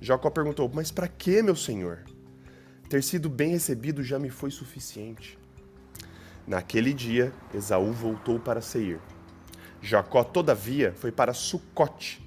Jacó 0.00 0.30
perguntou: 0.30 0.70
Mas 0.72 0.90
para 0.90 1.08
que, 1.08 1.42
meu 1.42 1.56
senhor? 1.56 2.00
Ter 2.88 3.02
sido 3.02 3.28
bem 3.28 3.50
recebido 3.50 4.02
já 4.02 4.18
me 4.18 4.30
foi 4.30 4.50
suficiente. 4.50 5.38
Naquele 6.50 6.92
dia, 6.92 7.32
Esaú 7.54 7.92
voltou 7.92 8.40
para 8.40 8.60
Seir. 8.60 8.98
Jacó, 9.80 10.24
todavia, 10.24 10.92
foi 10.96 11.12
para 11.12 11.32
Sucote. 11.32 12.20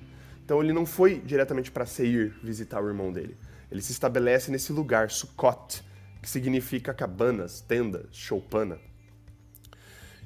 Então 0.45 0.63
ele 0.63 0.71
não 0.71 0.85
foi 0.85 1.19
diretamente 1.19 1.69
para 1.69 1.85
Seir 1.85 2.33
visitar 2.41 2.81
o 2.81 2.87
irmão 2.87 3.11
dele. 3.11 3.35
Ele 3.69 3.81
se 3.81 3.91
estabelece 3.91 4.49
nesse 4.49 4.71
lugar, 4.71 5.11
Sucote, 5.11 5.83
que 6.21 6.29
significa 6.29 6.93
cabanas, 6.93 7.59
tendas, 7.59 8.05
choupana. 8.13 8.79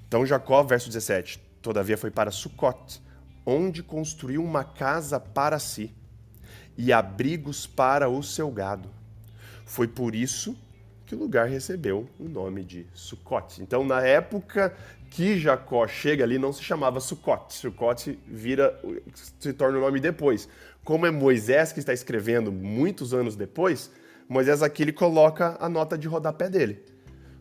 Então 0.07 0.23
Jacó, 0.27 0.61
verso 0.61 0.89
17, 0.89 1.39
todavia 1.59 1.97
foi 1.97 2.11
para 2.11 2.29
Sucote, 2.29 3.01
onde 3.43 3.81
construiu 3.81 4.43
uma 4.43 4.63
casa 4.63 5.19
para 5.19 5.57
si 5.57 5.91
e 6.77 6.93
abrigos 6.93 7.65
para 7.65 8.07
o 8.07 8.21
seu 8.21 8.51
gado. 8.51 8.91
Foi 9.65 9.87
por 9.87 10.13
isso 10.13 10.55
que 11.07 11.15
o 11.15 11.17
lugar 11.17 11.47
recebeu 11.47 12.05
o 12.19 12.27
nome 12.27 12.65
de 12.65 12.85
Sucote. 12.93 13.63
Então, 13.63 13.83
na 13.85 14.01
época 14.01 14.75
que 15.09 15.39
Jacó 15.39 15.87
chega 15.87 16.25
ali, 16.25 16.37
não 16.37 16.51
se 16.51 16.61
chamava 16.61 16.99
Sucote. 16.99 17.53
Sucote 17.55 18.19
vira, 18.27 18.77
se 19.39 19.53
torna 19.53 19.77
o 19.77 19.81
nome 19.81 20.01
depois. 20.01 20.49
Como 20.83 21.05
é 21.05 21.11
Moisés 21.11 21.71
que 21.71 21.79
está 21.79 21.93
escrevendo 21.93 22.51
muitos 22.51 23.13
anos 23.13 23.37
depois, 23.37 23.89
Moisés 24.27 24.61
aqui 24.61 24.83
ele 24.83 24.91
coloca 24.91 25.57
a 25.61 25.69
nota 25.69 25.97
de 25.97 26.09
rodapé 26.09 26.49
dele. 26.49 26.83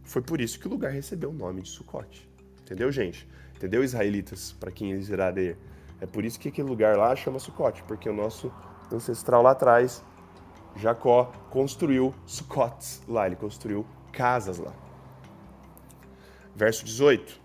Foi 0.05 0.23
por 0.23 0.41
isso 0.41 0.61
que 0.61 0.69
o 0.69 0.71
lugar 0.71 0.93
recebeu 0.93 1.31
o 1.31 1.35
nome 1.35 1.63
de 1.63 1.69
Sucote. 1.69 2.29
Entendeu, 2.63 2.93
gente? 2.93 3.29
Entendeu, 3.57 3.83
israelitas, 3.83 4.53
para 4.61 4.71
quem 4.71 4.93
eles 4.93 5.09
iradeia? 5.09 5.59
É 6.01 6.07
por 6.07 6.25
isso 6.25 6.39
que 6.39 6.49
aquele 6.49 6.69
lugar 6.69 6.97
lá 6.97 7.17
chama 7.17 7.41
Sucote, 7.41 7.83
porque 7.83 8.09
o 8.09 8.15
nosso 8.15 8.53
ancestral 8.93 9.43
lá 9.43 9.51
atrás, 9.51 10.05
Jacó, 10.77 11.33
construiu 11.51 12.15
Sucotes 12.27 13.03
lá, 13.09 13.27
ele 13.27 13.37
construiu 13.37 13.87
casas 14.13 14.59
lá. 14.59 14.73
Verso 16.55 16.85
18. 16.85 17.41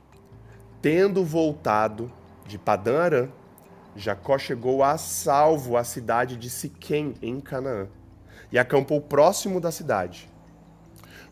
Tendo 0.81 1.23
voltado 1.23 2.11
de 2.45 2.57
Padã 2.57 3.01
Arã, 3.01 3.29
Jacó 3.95 4.37
chegou 4.37 4.83
a 4.83 4.97
salvo 4.97 5.77
à 5.77 5.83
cidade 5.83 6.37
de 6.37 6.49
Siquém, 6.49 7.13
em 7.21 7.39
Canaã, 7.39 7.87
e 8.51 8.57
acampou 8.57 9.01
próximo 9.01 9.59
da 9.59 9.71
cidade. 9.71 10.29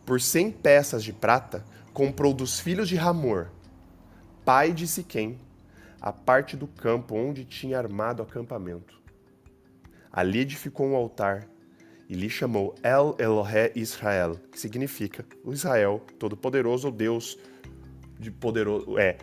Por 0.05 0.19
cem 0.21 0.51
peças 0.51 1.03
de 1.03 1.13
prata, 1.13 1.63
comprou 1.93 2.33
dos 2.33 2.59
filhos 2.59 2.87
de 2.87 2.95
Ramor, 2.95 3.47
pai 4.45 4.71
de 4.71 4.87
Siquém, 4.87 5.39
a 6.01 6.11
parte 6.11 6.55
do 6.55 6.67
campo 6.67 7.15
onde 7.15 7.43
tinha 7.43 7.77
armado 7.77 8.21
acampamento. 8.21 8.99
Ali 10.11 10.39
edificou 10.39 10.87
um 10.87 10.95
altar 10.95 11.47
e 12.09 12.15
lhe 12.15 12.29
chamou 12.29 12.73
El 12.81 13.15
Elohe 13.19 13.71
Israel, 13.75 14.35
que 14.51 14.59
significa 14.59 15.23
o 15.43 15.53
Israel 15.53 16.03
Todo-Poderoso, 16.17 16.87
ou 16.87 16.93
Deus 16.93 17.37
de 18.19 18.31
poderoso 18.31 18.97
é, 18.97 19.17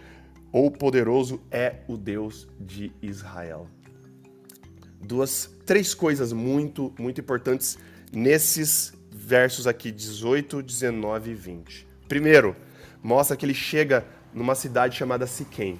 ou 0.52 0.71
poderoso 0.71 1.40
é 1.50 1.81
o 1.87 1.97
Deus 1.97 2.49
de 2.59 2.93
Israel. 3.02 3.69
Duas, 5.05 5.50
três 5.66 5.93
coisas 5.93 6.33
muito, 6.33 6.95
muito 6.99 7.21
importantes 7.21 7.78
nesses 8.11 8.95
versos 9.11 9.66
aqui 9.66 9.90
18, 9.90 10.62
19 10.62 11.31
e 11.31 11.35
20. 11.35 11.88
Primeiro, 12.09 12.57
mostra 13.02 13.37
que 13.37 13.45
ele 13.45 13.52
chega 13.52 14.07
numa 14.33 14.55
cidade 14.55 14.97
chamada 14.97 15.26
Siquém. 15.26 15.78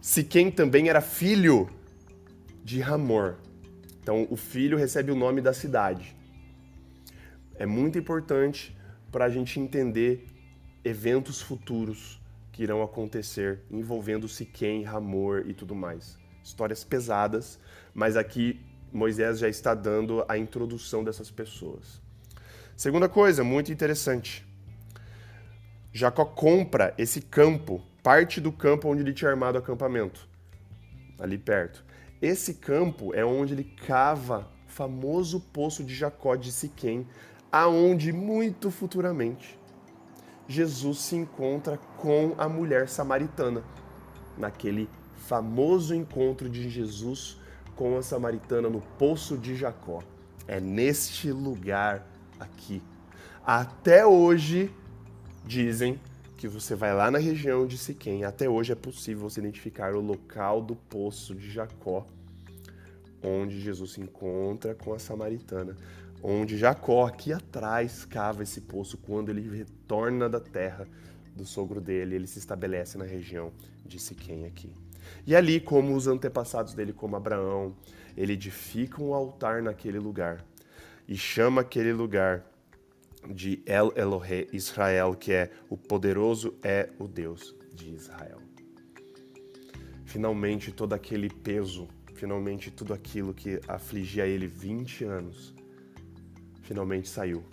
Siquém 0.00 0.50
também 0.50 0.88
era 0.88 1.00
filho 1.00 1.68
de 2.64 2.80
Ramor. 2.80 3.36
Então, 4.02 4.26
o 4.30 4.36
filho 4.36 4.78
recebe 4.78 5.12
o 5.12 5.16
nome 5.16 5.40
da 5.40 5.52
cidade. 5.52 6.16
É 7.56 7.66
muito 7.66 7.98
importante 7.98 8.76
para 9.12 9.26
a 9.26 9.28
gente 9.28 9.60
entender 9.60 10.26
eventos 10.84 11.42
futuros 11.42 12.20
que 12.52 12.62
irão 12.62 12.82
acontecer 12.82 13.60
envolvendo 13.70 14.28
Siquém, 14.28 14.82
Ramor 14.82 15.44
e 15.46 15.52
tudo 15.52 15.74
mais. 15.74 16.18
Histórias 16.42 16.84
pesadas, 16.84 17.58
mas 17.94 18.16
aqui 18.16 18.60
Moisés 18.92 19.38
já 19.38 19.48
está 19.48 19.74
dando 19.74 20.24
a 20.28 20.36
introdução 20.36 21.04
dessas 21.04 21.30
pessoas. 21.30 22.00
Segunda 22.76 23.08
coisa, 23.08 23.44
muito 23.44 23.70
interessante. 23.70 24.46
Jacó 25.92 26.24
compra 26.24 26.94
esse 26.96 27.20
campo, 27.20 27.82
parte 28.02 28.40
do 28.40 28.50
campo 28.50 28.88
onde 28.88 29.02
ele 29.02 29.12
tinha 29.12 29.30
armado 29.30 29.56
o 29.56 29.60
acampamento, 29.60 30.26
ali 31.18 31.36
perto. 31.36 31.84
Esse 32.20 32.54
campo 32.54 33.14
é 33.14 33.24
onde 33.24 33.54
ele 33.54 33.64
cava 33.64 34.48
o 34.66 34.70
famoso 34.70 35.40
poço 35.40 35.82
de 35.82 35.94
Jacó 35.94 36.36
de 36.36 36.52
Siquém, 36.52 37.06
aonde 37.50 38.12
muito 38.12 38.70
futuramente 38.70 39.58
Jesus 40.50 40.98
se 40.98 41.14
encontra 41.14 41.78
com 41.96 42.34
a 42.36 42.48
mulher 42.48 42.88
samaritana, 42.88 43.62
naquele 44.36 44.88
famoso 45.16 45.94
encontro 45.94 46.48
de 46.48 46.68
Jesus 46.68 47.38
com 47.76 47.96
a 47.96 48.02
samaritana 48.02 48.68
no 48.68 48.80
poço 48.80 49.38
de 49.38 49.54
Jacó. 49.54 50.02
É 50.48 50.58
neste 50.58 51.30
lugar 51.30 52.04
aqui. 52.40 52.82
Até 53.46 54.04
hoje 54.04 54.74
dizem 55.44 56.00
que 56.40 56.48
você 56.48 56.74
vai 56.74 56.94
lá 56.94 57.10
na 57.10 57.18
região 57.18 57.66
de 57.66 57.76
Siquém, 57.76 58.24
até 58.24 58.48
hoje 58.48 58.72
é 58.72 58.74
possível 58.74 59.28
você 59.28 59.40
identificar 59.40 59.94
o 59.94 60.00
local 60.00 60.62
do 60.62 60.74
poço 60.74 61.34
de 61.34 61.50
Jacó, 61.50 62.06
onde 63.22 63.60
Jesus 63.60 63.92
se 63.92 64.00
encontra 64.00 64.74
com 64.74 64.94
a 64.94 64.98
samaritana, 64.98 65.76
onde 66.22 66.56
Jacó 66.56 67.04
aqui 67.04 67.30
atrás 67.30 68.06
cava 68.06 68.42
esse 68.42 68.62
poço 68.62 68.96
quando 68.96 69.28
ele 69.28 69.54
retorna 69.54 70.30
da 70.30 70.40
terra 70.40 70.88
do 71.36 71.44
sogro 71.44 71.78
dele, 71.78 72.14
ele 72.14 72.26
se 72.26 72.38
estabelece 72.38 72.96
na 72.96 73.04
região 73.04 73.52
de 73.84 73.98
Siquém 73.98 74.46
aqui. 74.46 74.72
E 75.26 75.36
ali, 75.36 75.60
como 75.60 75.94
os 75.94 76.06
antepassados 76.06 76.72
dele, 76.72 76.94
como 76.94 77.16
Abraão, 77.16 77.76
ele 78.16 78.32
edifica 78.32 79.02
um 79.02 79.12
altar 79.12 79.62
naquele 79.62 79.98
lugar 79.98 80.42
e 81.06 81.18
chama 81.18 81.60
aquele 81.60 81.92
lugar 81.92 82.49
de 83.28 83.62
El 83.66 83.92
Elohe 83.96 84.48
Israel, 84.52 85.14
que 85.14 85.32
é 85.32 85.50
o 85.68 85.76
poderoso 85.76 86.54
é 86.62 86.90
o 86.98 87.06
Deus 87.06 87.54
de 87.74 87.94
Israel. 87.94 88.40
Finalmente 90.04 90.72
todo 90.72 90.92
aquele 90.92 91.28
peso, 91.28 91.88
finalmente 92.14 92.70
tudo 92.70 92.92
aquilo 92.92 93.32
que 93.32 93.60
afligia 93.68 94.26
ele 94.26 94.46
20 94.46 95.04
anos, 95.04 95.54
finalmente 96.62 97.08
saiu. 97.08 97.44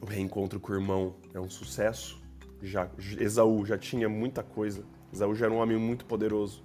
O 0.00 0.06
reencontro 0.06 0.58
com 0.58 0.72
o 0.72 0.74
irmão 0.74 1.16
é 1.32 1.40
um 1.40 1.48
sucesso. 1.48 2.20
Já, 2.60 2.90
Esaú 3.18 3.64
já 3.64 3.78
tinha 3.78 4.08
muita 4.08 4.42
coisa. 4.42 4.84
Esaú 5.12 5.34
já 5.34 5.46
era 5.46 5.54
um 5.54 5.58
homem 5.58 5.76
muito 5.76 6.04
poderoso. 6.06 6.64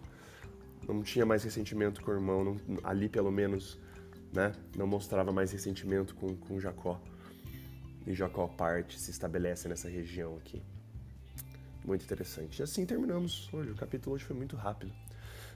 Não 0.88 1.04
tinha 1.04 1.26
mais 1.26 1.44
ressentimento 1.44 2.02
com 2.02 2.12
o 2.12 2.14
irmão, 2.14 2.44
não, 2.44 2.58
ali 2.84 3.10
pelo 3.10 3.32
menos 3.32 3.78
né? 4.38 4.54
Não 4.76 4.86
mostrava 4.86 5.32
mais 5.32 5.52
ressentimento 5.52 6.14
com, 6.14 6.36
com 6.38 6.60
Jacó. 6.60 7.02
E 8.06 8.14
Jacó 8.14 8.48
parte, 8.48 9.00
se 9.00 9.10
estabelece 9.10 9.68
nessa 9.68 9.90
região 9.90 10.38
aqui. 10.38 10.62
Muito 11.84 12.06
interessante. 12.06 12.60
E 12.60 12.64
assim 12.64 12.86
terminamos 12.86 13.50
hoje. 13.52 13.72
O 13.72 13.76
capítulo 13.76 14.16
hoje 14.16 14.24
foi 14.24 14.36
muito 14.36 14.56
rápido. 14.56 14.94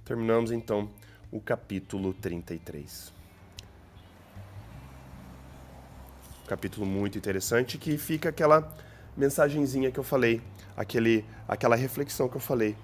Terminamos 0.04 0.52
então 0.52 0.90
o 1.32 1.40
capítulo 1.40 2.12
33. 2.12 3.14
Capítulo 6.48 6.86
muito 6.86 7.18
interessante 7.18 7.78
que 7.78 7.98
fica 8.00 8.30
aquela 8.30 8.76
mensagenzinha 9.16 9.92
que 9.92 10.00
eu 10.00 10.04
falei, 10.04 10.42
aquele, 10.76 11.24
aquela 11.48 11.76
reflexão 11.76 12.28
que 12.28 12.36
eu 12.36 12.42
falei 12.42 12.76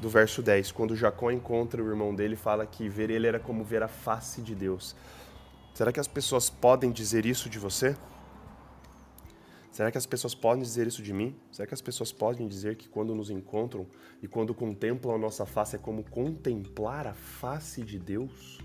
do 0.00 0.08
verso 0.08 0.42
10, 0.42 0.72
quando 0.72 0.96
Jacó 0.96 1.30
encontra 1.30 1.82
o 1.82 1.88
irmão 1.88 2.14
dele, 2.14 2.34
fala 2.34 2.66
que 2.66 2.88
ver 2.88 3.10
ele 3.10 3.26
era 3.26 3.38
como 3.38 3.62
ver 3.62 3.82
a 3.82 3.88
face 3.88 4.40
de 4.40 4.54
Deus. 4.54 4.96
Será 5.74 5.92
que 5.92 6.00
as 6.00 6.08
pessoas 6.08 6.48
podem 6.48 6.90
dizer 6.90 7.26
isso 7.26 7.50
de 7.50 7.58
você? 7.58 7.94
Será 9.70 9.90
que 9.90 9.98
as 9.98 10.06
pessoas 10.06 10.34
podem 10.34 10.62
dizer 10.62 10.86
isso 10.86 11.02
de 11.02 11.12
mim? 11.12 11.36
Será 11.52 11.66
que 11.66 11.74
as 11.74 11.80
pessoas 11.80 12.10
podem 12.10 12.48
dizer 12.48 12.76
que 12.76 12.88
quando 12.88 13.14
nos 13.14 13.30
encontram 13.30 13.86
e 14.22 14.26
quando 14.26 14.54
contemplam 14.54 15.14
a 15.14 15.18
nossa 15.18 15.46
face 15.46 15.76
é 15.76 15.78
como 15.78 16.02
contemplar 16.02 17.06
a 17.06 17.14
face 17.14 17.82
de 17.82 17.98
Deus? 17.98 18.58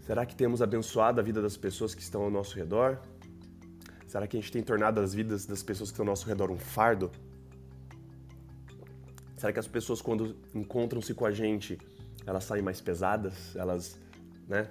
Será 0.00 0.26
que 0.26 0.34
temos 0.34 0.60
abençoado 0.60 1.20
a 1.20 1.22
vida 1.22 1.40
das 1.40 1.56
pessoas 1.56 1.94
que 1.94 2.02
estão 2.02 2.22
ao 2.22 2.30
nosso 2.30 2.56
redor? 2.56 2.98
Será 4.08 4.26
que 4.26 4.36
a 4.36 4.40
gente 4.40 4.50
tem 4.50 4.62
tornado 4.62 4.98
as 5.00 5.14
vidas 5.14 5.46
das 5.46 5.62
pessoas 5.62 5.90
que 5.90 5.94
estão 5.94 6.04
ao 6.04 6.10
nosso 6.10 6.26
redor 6.26 6.50
um 6.50 6.58
fardo? 6.58 7.12
Será 9.40 9.54
que 9.54 9.58
as 9.58 9.66
pessoas, 9.66 10.02
quando 10.02 10.36
encontram-se 10.54 11.14
com 11.14 11.24
a 11.24 11.30
gente, 11.30 11.78
elas 12.26 12.44
saem 12.44 12.62
mais 12.62 12.78
pesadas? 12.78 13.56
Elas, 13.56 13.98
né? 14.46 14.68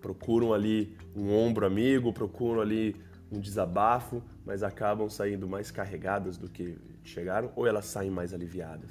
Procuram 0.00 0.54
ali 0.54 0.96
um 1.14 1.30
ombro 1.30 1.66
amigo, 1.66 2.10
procuram 2.10 2.62
ali 2.62 2.96
um 3.30 3.38
desabafo, 3.38 4.22
mas 4.46 4.62
acabam 4.62 5.10
saindo 5.10 5.46
mais 5.46 5.70
carregadas 5.70 6.38
do 6.38 6.48
que 6.48 6.78
chegaram? 7.04 7.52
Ou 7.54 7.66
elas 7.66 7.84
saem 7.84 8.10
mais 8.10 8.32
aliviadas? 8.32 8.90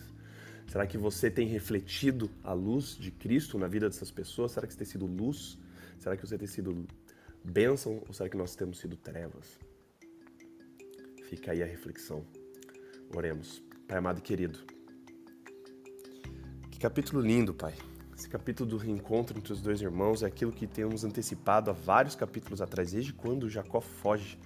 Será 0.68 0.86
que 0.86 1.00
você 1.00 1.32
tem 1.32 1.48
refletido 1.48 2.30
a 2.44 2.54
luz 2.54 2.96
de 2.96 3.10
Cristo 3.10 3.58
na 3.58 3.68
vida 3.68 3.90
dessas 3.90 4.12
pessoas? 4.12 4.52
Será 4.52 4.68
que 4.68 4.74
você 4.74 4.78
tem 4.78 4.88
sido 4.88 5.08
luz? 5.08 5.58
Será 5.98 6.16
que 6.16 6.28
você 6.28 6.38
tem 6.38 6.48
sido 6.48 6.86
bênção? 7.44 8.04
Ou 8.08 8.14
será 8.14 8.30
que 8.30 8.38
nós 8.38 8.56
temos 8.56 8.78
sido 8.78 8.96
trevas? 8.96 9.58
Fica 11.24 11.54
aí 11.54 11.64
a 11.64 11.66
reflexão. 11.66 12.24
Oremos. 13.16 13.64
Pai 13.88 13.98
amado 13.98 14.20
e 14.20 14.22
querido, 14.22 14.60
capítulo 16.82 17.22
lindo, 17.22 17.54
Pai. 17.54 17.76
Esse 18.18 18.28
capítulo 18.28 18.68
do 18.68 18.76
reencontro 18.76 19.38
entre 19.38 19.54
os 19.54 19.62
dois 19.62 19.80
irmãos 19.82 20.24
é 20.24 20.26
aquilo 20.26 20.52
que 20.52 20.66
temos 20.66 21.04
antecipado 21.04 21.70
há 21.70 21.74
vários 21.74 22.16
capítulos 22.16 22.60
atrás, 22.60 22.92
desde 22.92 23.14
quando 23.14 23.48
Jacó 23.48 23.80
foge 23.80 24.40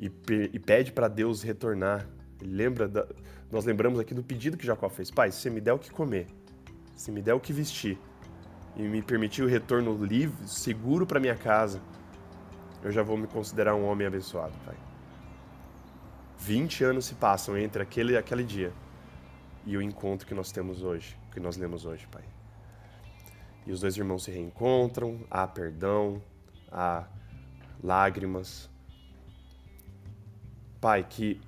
e, 0.00 0.10
e 0.52 0.58
pede 0.58 0.90
para 0.90 1.06
Deus 1.06 1.42
retornar. 1.42 2.08
Lembra 2.42 2.88
da, 2.88 3.06
nós 3.52 3.64
lembramos 3.64 4.00
aqui 4.00 4.12
do 4.12 4.22
pedido 4.22 4.56
que 4.56 4.66
Jacó 4.66 4.88
fez: 4.88 5.12
Pai, 5.12 5.30
se 5.30 5.48
me 5.48 5.60
der 5.60 5.74
o 5.74 5.78
que 5.78 5.90
comer, 5.90 6.26
se 6.96 7.12
me 7.12 7.22
der 7.22 7.34
o 7.34 7.40
que 7.40 7.52
vestir 7.52 7.96
e 8.76 8.82
me 8.82 9.02
permitir 9.02 9.44
o 9.44 9.46
retorno 9.46 9.96
livre, 10.04 10.48
seguro 10.48 11.06
para 11.06 11.20
minha 11.20 11.36
casa, 11.36 11.80
eu 12.82 12.90
já 12.90 13.04
vou 13.04 13.16
me 13.16 13.28
considerar 13.28 13.76
um 13.76 13.86
homem 13.86 14.08
abençoado, 14.08 14.54
Pai. 14.66 14.76
20 16.38 16.82
anos 16.82 17.04
se 17.04 17.14
passam 17.14 17.56
entre 17.56 17.80
aquele 17.80 18.14
e 18.14 18.16
aquele 18.16 18.42
dia 18.42 18.72
e 19.64 19.76
o 19.76 19.82
encontro 19.82 20.26
que 20.26 20.34
nós 20.34 20.50
temos 20.50 20.82
hoje, 20.82 21.16
que 21.32 21.40
nós 21.40 21.56
lemos 21.56 21.84
hoje, 21.84 22.06
Pai. 22.06 22.24
E 23.66 23.72
os 23.72 23.80
dois 23.80 23.96
irmãos 23.96 24.24
se 24.24 24.30
reencontram, 24.30 25.20
há 25.30 25.46
perdão, 25.46 26.22
há 26.70 27.06
lágrimas. 27.82 28.68
Pai, 30.80 31.04
que 31.08 31.40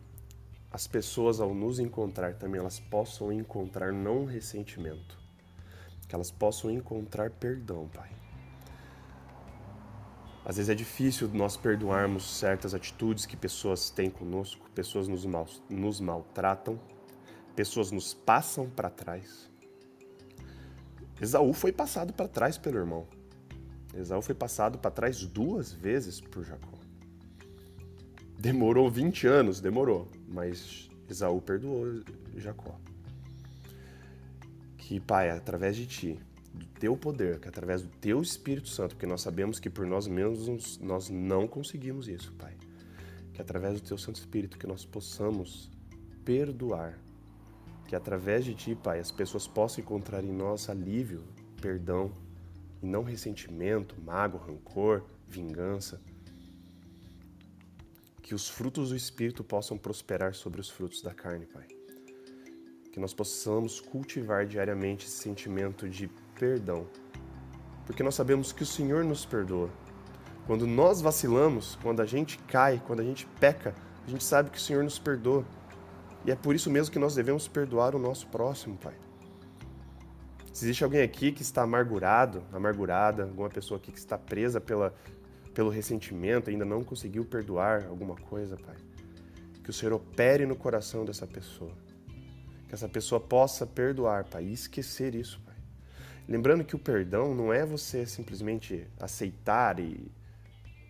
as 0.71 0.87
pessoas 0.87 1.41
ao 1.41 1.55
nos 1.55 1.79
encontrar 1.79 2.35
também 2.35 2.61
elas 2.61 2.81
possam 2.81 3.33
encontrar 3.33 3.93
não 3.93 4.25
ressentimento, 4.25 5.19
que 6.09 6.15
elas 6.15 6.31
possam 6.31 6.71
encontrar 6.71 7.31
perdão, 7.31 7.89
Pai. 7.89 8.11
Às 10.45 10.57
vezes 10.57 10.71
é 10.71 10.75
difícil 10.75 11.29
nós 11.29 11.57
perdoarmos 11.57 12.25
certas 12.39 12.75
atitudes 12.75 13.25
que 13.27 13.37
pessoas 13.37 13.91
têm 13.91 14.11
conosco, 14.11 14.69
pessoas 14.71 15.07
nos, 15.07 15.25
mal, 15.25 15.47
nos 15.71 16.01
maltratam, 16.01 16.81
pessoas 17.53 17.91
nos 17.91 18.15
passam 18.15 18.69
para 18.69 18.91
trás. 18.91 19.51
Esaú 21.21 21.53
foi 21.53 21.71
passado 21.73 22.13
para 22.13 22.27
trás 22.27 22.59
pelo 22.59 22.79
irmão. 22.79 23.07
Esaú 23.95 24.23
foi 24.23 24.35
passado 24.35 24.79
para 24.79 24.91
trás 24.91 25.25
duas 25.25 25.73
vezes 25.73 26.21
por 26.21 26.45
Jacó. 26.45 26.79
Demorou 28.39 28.91
20 28.91 29.27
anos, 29.27 29.61
demorou, 29.61 30.09
mas 30.27 30.91
Esaú 31.09 31.41
perdoou 31.41 32.03
Jacó. 32.37 32.75
Que, 34.77 34.99
Pai, 34.99 35.31
através 35.31 35.77
de 35.77 35.87
ti, 35.87 36.19
do 36.53 36.67
teu 36.67 36.97
poder, 36.97 37.39
que 37.39 37.49
através 37.49 37.83
do 37.83 37.89
teu 37.89 38.21
Espírito 38.21 38.69
Santo, 38.69 38.97
porque 38.97 39.07
nós 39.07 39.21
sabemos 39.21 39.61
que 39.61 39.71
por 39.71 39.87
nós 39.87 40.09
mesmos 40.09 40.79
nós 40.79 41.09
não 41.09 41.47
conseguimos 41.47 42.09
isso, 42.09 42.33
Pai. 42.33 42.57
Que 43.33 43.41
através 43.41 43.81
do 43.81 43.87
teu 43.87 43.97
Santo 43.97 44.17
Espírito 44.17 44.59
que 44.59 44.67
nós 44.67 44.85
possamos 44.85 45.71
perdoar 46.25 46.99
que 47.93 47.97
através 47.97 48.43
de 48.43 48.55
Ti, 48.55 48.75
Pai, 48.75 49.01
as 49.01 49.11
pessoas 49.11 49.47
possam 49.47 49.85
encontrar 49.85 50.25
em 50.25 50.33
nós 50.33 50.71
alívio, 50.71 51.23
perdão, 51.61 52.11
e 52.83 52.87
não 52.87 53.03
ressentimento, 53.03 53.95
mágoa, 54.01 54.41
rancor, 54.41 55.05
vingança. 55.29 56.01
que 58.23 58.35
os 58.35 58.49
frutos 58.49 58.89
do 58.89 58.97
Espírito 58.97 59.45
possam 59.45 59.77
prosperar 59.77 60.35
sobre 60.35 60.59
os 60.59 60.71
frutos 60.71 61.03
da 61.03 61.13
carne, 61.13 61.45
Pai. 61.45 61.67
Que 62.91 62.99
nós 62.99 63.13
possamos 63.13 63.79
cultivar 63.79 64.47
diariamente 64.47 65.05
esse 65.05 65.19
sentimento 65.19 65.87
de 65.87 66.09
perdão, 66.39 66.87
porque 67.85 68.03
nós 68.03 68.15
sabemos 68.15 68.53
que 68.53 68.63
o 68.63 68.67
Senhor 68.67 69.05
nos 69.05 69.27
perdoa. 69.27 69.69
Quando 70.47 70.67
nós 70.67 71.03
vacilamos, 71.03 71.77
quando 71.83 72.01
a 72.01 72.07
gente 72.07 72.39
cai, 72.39 72.83
quando 72.87 73.01
a 73.01 73.05
gente 73.05 73.27
peca, 73.39 73.75
a 74.07 74.11
gente 74.11 74.25
sabe 74.25 74.49
que 74.49 74.57
o 74.57 74.63
Senhor 74.63 74.83
nos 74.83 74.99
perdoa. 74.99 75.45
E 76.25 76.31
é 76.31 76.37
por 76.37 76.55
isso 76.55 76.71
mesmo 76.71 76.93
que 76.93 76.99
nós 76.99 77.15
devemos 77.15 77.49
perdoar 77.49 77.95
o 77.97 77.99
nosso 77.99 78.27
próximo, 78.29 78.77
Pai. 78.77 78.95
Se 80.53 80.65
existe 80.67 80.85
alguém 80.85 81.03
aqui 81.03 81.33
que 81.33 81.43
está 81.43 81.63
amargurado, 81.63 82.45
amargurada, 82.53 83.25
alguma 83.25 83.49
pessoa 83.49 83.79
aqui 83.79 83.91
que 83.91 83.99
está 83.99 84.19
presa 84.19 84.61
pela, 84.61 84.95
pelo 85.55 85.71
ressentimento, 85.71 86.51
ainda 86.51 86.65
não 86.65 86.85
conseguiu 86.85 87.25
perdoar 87.25 87.87
alguma 87.87 88.15
coisa, 88.15 88.57
Pai, 88.57 88.77
que 89.65 89.71
o 89.71 89.73
Senhor 89.73 89.95
opere 89.95 90.47
no 90.47 90.55
coração 90.55 91.05
dessa 91.05 91.27
pessoa. 91.27 91.73
Que 92.69 92.75
essa 92.75 92.89
pessoa 92.89 93.21
possa 93.21 93.67
perdoar, 93.67 94.25
Pai, 94.25 94.45
e 94.45 94.53
esquecer 94.53 95.15
isso, 95.15 95.41
Pai. 95.45 95.57
Lembrando 96.29 96.65
que 96.65 96.77
o 96.77 96.79
perdão 96.79 97.35
não 97.35 97.53
é 97.53 97.65
você 97.65 98.07
simplesmente 98.07 98.87
aceitar 99.01 99.81
e 99.81 100.13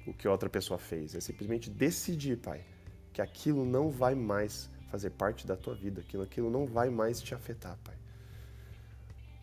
o 0.06 0.12
que 0.12 0.26
outra 0.26 0.50
pessoa 0.50 0.78
fez, 0.78 1.14
é 1.14 1.20
simplesmente 1.20 1.70
decidir, 1.70 2.36
Pai, 2.38 2.64
que 3.12 3.22
aquilo 3.22 3.64
não 3.64 3.88
vai 3.88 4.16
mais 4.16 4.68
fazer 4.92 5.08
parte 5.08 5.46
da 5.46 5.56
tua 5.56 5.74
vida, 5.74 6.02
aquilo, 6.02 6.22
aquilo 6.22 6.50
não 6.50 6.66
vai 6.66 6.90
mais 6.90 7.18
te 7.22 7.34
afetar, 7.34 7.78
Pai. 7.82 7.96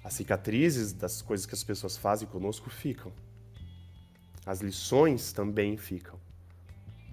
As 0.04 0.14
cicatrizes 0.14 0.94
das 0.94 1.24
coisas 1.24 1.48
que 1.48 1.56
as 1.56 1.64
pessoas 1.64 1.98
fazem 1.98 2.28
conosco 2.28 2.70
ficam. 2.70 3.12
As 4.46 4.62
lições 4.62 5.34
também 5.34 5.76
ficam. 5.76 6.20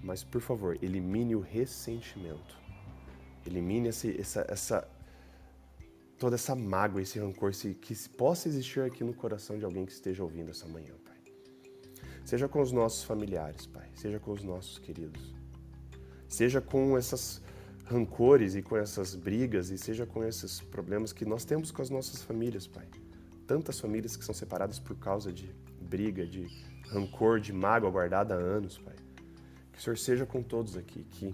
Mas, 0.03 0.23
por 0.23 0.39
favor, 0.39 0.77
elimine 0.83 1.35
o 1.35 1.39
ressentimento. 1.39 2.55
Elimine 3.43 3.89
esse, 3.89 4.15
essa, 4.21 4.45
essa, 4.47 4.87
toda 6.19 6.35
essa 6.35 6.55
mágoa, 6.55 7.01
esse 7.01 7.17
rancor 7.17 7.49
esse, 7.49 7.73
que 7.73 7.95
possa 8.09 8.47
existir 8.47 8.81
aqui 8.81 9.03
no 9.03 9.15
coração 9.15 9.57
de 9.57 9.65
alguém 9.65 9.83
que 9.83 9.91
esteja 9.91 10.21
ouvindo 10.23 10.51
essa 10.51 10.67
manhã, 10.67 10.93
Pai. 11.03 11.17
Seja 12.23 12.47
com 12.47 12.61
os 12.61 12.71
nossos 12.71 13.03
familiares, 13.03 13.65
Pai. 13.65 13.89
Seja 13.95 14.19
com 14.19 14.31
os 14.31 14.43
nossos 14.43 14.77
queridos. 14.77 15.33
Seja 16.27 16.61
com 16.61 16.95
essas 16.95 17.41
rancores 17.89 18.55
e 18.55 18.61
com 18.61 18.75
essas 18.75 19.15
brigas 19.15 19.69
e 19.69 19.77
seja 19.77 20.05
com 20.05 20.23
esses 20.23 20.59
problemas 20.59 21.13
que 21.13 21.25
nós 21.25 21.45
temos 21.45 21.71
com 21.71 21.81
as 21.81 21.89
nossas 21.89 22.21
famílias, 22.21 22.67
Pai. 22.67 22.85
Tantas 23.45 23.79
famílias 23.79 24.17
que 24.17 24.25
são 24.25 24.35
separadas 24.35 24.77
por 24.77 24.95
causa 24.97 25.31
de 25.31 25.49
briga, 25.81 26.25
de 26.25 26.47
rancor, 26.89 27.39
de 27.39 27.53
mágoa 27.53 27.89
guardada 27.89 28.35
há 28.35 28.37
anos, 28.37 28.77
Pai. 28.77 28.95
Que 29.71 29.79
o 29.79 29.81
Senhor 29.81 29.97
seja 29.97 30.25
com 30.25 30.43
todos 30.43 30.75
aqui, 30.75 31.03
que 31.11 31.33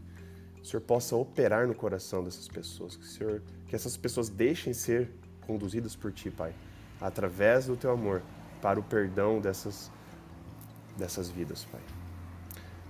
o 0.62 0.66
Senhor 0.66 0.82
possa 0.82 1.16
operar 1.16 1.68
no 1.68 1.74
coração 1.74 2.24
dessas 2.24 2.48
pessoas, 2.48 2.96
que, 2.96 3.04
o 3.04 3.08
Senhor, 3.08 3.42
que 3.68 3.76
essas 3.76 3.98
pessoas 3.98 4.30
deixem 4.30 4.74
ser 4.74 5.10
conduzidas 5.42 5.96
por 5.96 6.12
Ti, 6.12 6.30
Pai, 6.30 6.54
através 7.02 7.66
do 7.66 7.76
Teu 7.76 7.92
amor, 7.92 8.22
para 8.62 8.80
o 8.80 8.84
perdão 8.84 9.42
dessas, 9.42 9.92
dessas 10.96 11.30
vidas, 11.30 11.66
Pai. 11.66 11.82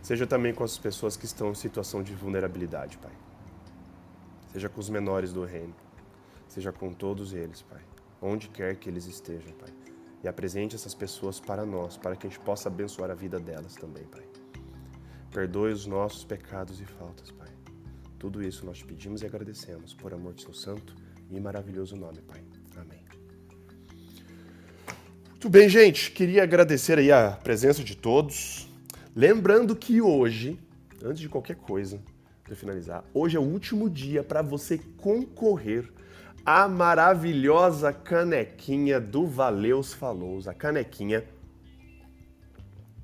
Seja 0.01 0.27
também 0.27 0.53
com 0.53 0.65
as 0.65 0.77
pessoas 0.77 1.15
que 1.15 1.25
estão 1.25 1.51
em 1.51 1.55
situação 1.55 2.03
de 2.03 2.13
vulnerabilidade, 2.13 2.97
Pai 2.97 3.13
seja 4.53 4.69
com 4.69 4.79
os 4.79 4.89
menores 4.89 5.33
do 5.33 5.43
reino, 5.43 5.75
seja 6.47 6.71
com 6.71 6.93
todos 6.93 7.33
eles, 7.33 7.63
Pai, 7.63 7.81
onde 8.21 8.47
quer 8.47 8.75
que 8.75 8.87
eles 8.87 9.07
estejam, 9.07 9.51
Pai. 9.53 9.73
E 10.23 10.27
apresente 10.27 10.75
essas 10.75 10.93
pessoas 10.93 11.39
para 11.39 11.65
nós, 11.65 11.97
para 11.97 12.15
que 12.15 12.27
a 12.27 12.29
gente 12.29 12.39
possa 12.39 12.69
abençoar 12.69 13.09
a 13.09 13.15
vida 13.15 13.39
delas 13.39 13.73
também, 13.73 14.05
Pai. 14.05 14.23
Perdoe 15.31 15.71
os 15.71 15.87
nossos 15.87 16.23
pecados 16.23 16.79
e 16.79 16.85
faltas, 16.85 17.31
Pai. 17.31 17.49
Tudo 18.19 18.41
isso 18.41 18.65
nós 18.65 18.77
te 18.77 18.85
pedimos 18.85 19.23
e 19.23 19.25
agradecemos 19.25 19.93
por 19.93 20.13
amor 20.13 20.33
de 20.33 20.43
seu 20.43 20.53
santo 20.53 20.95
e 21.29 21.39
maravilhoso 21.39 21.95
nome, 21.95 22.21
Pai. 22.21 22.41
Amém. 22.77 23.03
Muito 25.31 25.49
bem, 25.49 25.67
gente. 25.67 26.11
Queria 26.11 26.43
agradecer 26.43 26.99
aí 26.99 27.11
a 27.11 27.31
presença 27.31 27.83
de 27.83 27.97
todos. 27.97 28.69
Lembrando 29.15 29.75
que 29.75 29.99
hoje, 29.99 30.57
antes 31.03 31.19
de 31.19 31.27
qualquer 31.27 31.55
coisa, 31.55 31.99
para 32.43 32.55
finalizar, 32.55 33.03
hoje 33.13 33.37
é 33.37 33.39
o 33.39 33.43
último 33.43 33.89
dia 33.89 34.23
para 34.23 34.41
você 34.41 34.77
concorrer 34.97 35.89
à 36.45 36.67
maravilhosa 36.67 37.93
canequinha 37.93 38.99
do 38.99 39.25
Valeus 39.25 39.93
Falous, 39.93 40.47
a 40.47 40.53
canequinha 40.53 41.23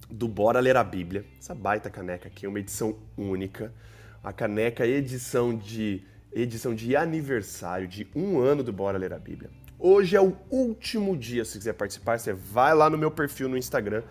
do 0.09 0.27
Bora 0.27 0.59
Ler 0.59 0.75
a 0.75 0.83
Bíblia. 0.83 1.23
Essa 1.39 1.55
baita 1.55 1.89
caneca 1.89 2.27
aqui 2.27 2.45
é 2.45 2.49
uma 2.49 2.59
edição 2.59 2.97
única, 3.17 3.73
a 4.21 4.33
caneca 4.33 4.85
edição 4.85 5.55
de 5.55 6.03
edição 6.33 6.75
de 6.75 6.95
aniversário 6.95 7.87
de 7.87 8.07
um 8.13 8.39
ano 8.39 8.61
do 8.61 8.73
Bora 8.73 8.97
Ler 8.97 9.13
a 9.13 9.19
Bíblia. 9.19 9.49
Hoje 9.79 10.17
é 10.17 10.21
o 10.21 10.35
último 10.49 11.15
dia, 11.15 11.45
se 11.45 11.57
quiser 11.57 11.73
participar, 11.73 12.19
você 12.19 12.33
vai 12.33 12.75
lá 12.75 12.89
no 12.89 12.97
meu 12.97 13.09
perfil 13.09 13.47
no 13.47 13.57
Instagram. 13.57 14.03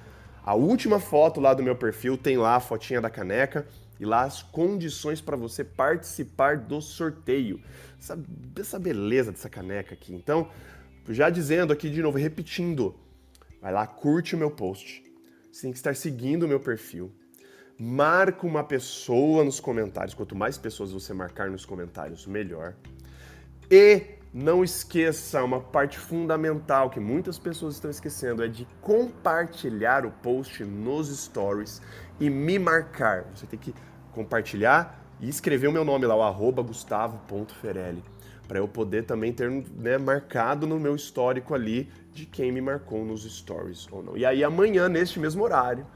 A 0.49 0.55
última 0.55 0.99
foto 0.99 1.43
lá 1.43 1.53
do 1.53 1.63
meu 1.63 1.77
perfil 1.77 2.17
tem 2.17 2.39
lá 2.39 2.57
a 2.57 2.61
fotinha 2.61 3.03
da 3.03 3.11
caneca 3.11 3.67
e 4.01 4.07
lá 4.07 4.23
as 4.23 4.43
condições 4.43 5.21
para 5.21 5.37
você 5.37 5.63
participar 5.63 6.57
do 6.57 6.81
sorteio. 6.81 7.61
Essa, 8.01 8.19
essa 8.59 8.79
beleza 8.79 9.31
dessa 9.31 9.51
caneca 9.51 9.93
aqui. 9.93 10.15
Então, 10.15 10.49
já 11.11 11.29
dizendo 11.29 11.71
aqui 11.71 11.91
de 11.91 12.01
novo, 12.01 12.17
repetindo, 12.17 12.99
vai 13.61 13.71
lá, 13.71 13.87
curte 13.87 14.35
o 14.35 14.39
meu 14.39 14.51
post. 14.51 15.05
Você 15.53 15.61
tem 15.61 15.71
que 15.71 15.77
estar 15.77 15.95
seguindo 15.95 16.45
o 16.45 16.49
meu 16.49 16.61
perfil. 16.61 17.13
Marca 17.79 18.47
uma 18.47 18.65
pessoa 18.65 19.45
nos 19.45 19.61
comentários. 19.61 20.15
Quanto 20.15 20.35
mais 20.35 20.57
pessoas 20.57 20.93
você 20.93 21.13
marcar 21.13 21.51
nos 21.51 21.67
comentários, 21.67 22.27
melhor. 22.27 22.75
E 23.71 24.18
não 24.33 24.63
esqueça 24.63 25.43
uma 25.43 25.61
parte 25.61 25.99
fundamental 25.99 26.91
que 26.91 27.01
muitas 27.01 27.39
pessoas 27.39 27.75
estão 27.75 27.91
esquecendo 27.91 28.43
é 28.43 28.49
de 28.49 28.67
compartilhar 28.81 30.05
o 30.05 30.11
post 30.11 30.65
nos 30.65 31.09
stories 31.09 31.81
e 32.21 32.29
me 32.29 32.59
marcar. 32.59 33.25
Você 33.35 33.47
tem 33.47 33.59
que 33.59 33.75
compartilhar 34.13 35.05
e 35.21 35.29
escrever 35.29 35.69
o 35.69 35.73
meu 35.73 35.85
nome 35.85 36.07
lá, 36.07 36.15
o 36.15 36.23
arroba 36.23 36.63
gustavo.ferelli, 36.63 38.05
para 38.47 38.59
eu 38.59 38.69
poder 38.69 39.05
também 39.05 39.33
ter 39.33 39.51
né, 39.51 39.99
marcado 39.99 40.67
no 40.67 40.79
meu 40.79 40.95
histórico 40.95 41.55
ali 41.55 41.91
de 42.13 42.27
quem 42.27 42.53
me 42.53 42.61
marcou 42.61 43.05
nos 43.05 43.25
stories 43.25 43.89
ou 43.91 44.03
não. 44.03 44.17
E 44.17 44.27
aí 44.27 44.45
amanhã, 44.45 44.89
neste 44.89 45.19
mesmo 45.19 45.43
horário, 45.43 45.87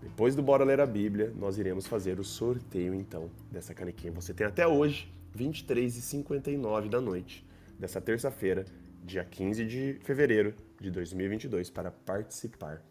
depois 0.00 0.36
do 0.36 0.42
Bora 0.42 0.64
Ler 0.64 0.80
a 0.80 0.86
Bíblia, 0.86 1.32
nós 1.36 1.58
iremos 1.58 1.86
fazer 1.86 2.20
o 2.20 2.24
sorteio 2.24 2.94
então 2.94 3.30
dessa 3.50 3.74
canequinha. 3.74 4.12
Você 4.12 4.32
tem 4.34 4.46
até 4.46 4.66
hoje 4.66 5.12
23h59 5.36 6.88
da 6.88 7.00
noite 7.00 7.46
dessa 7.78 8.00
terça-feira, 8.00 8.64
dia 9.02 9.24
15 9.24 9.64
de 9.64 9.98
fevereiro 10.02 10.54
de 10.80 10.90
2022, 10.90 11.70
para 11.70 11.90
participar 11.90 12.82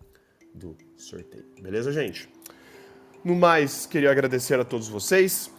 do 0.54 0.78
sorteio. 0.98 1.46
Beleza, 1.62 1.92
gente? 1.92 2.30
No 3.24 3.36
mais, 3.36 3.86
queria 3.86 4.12
agradecer 4.12 4.60
a 4.60 4.66
todos 4.66 4.88
vocês. 4.88 5.52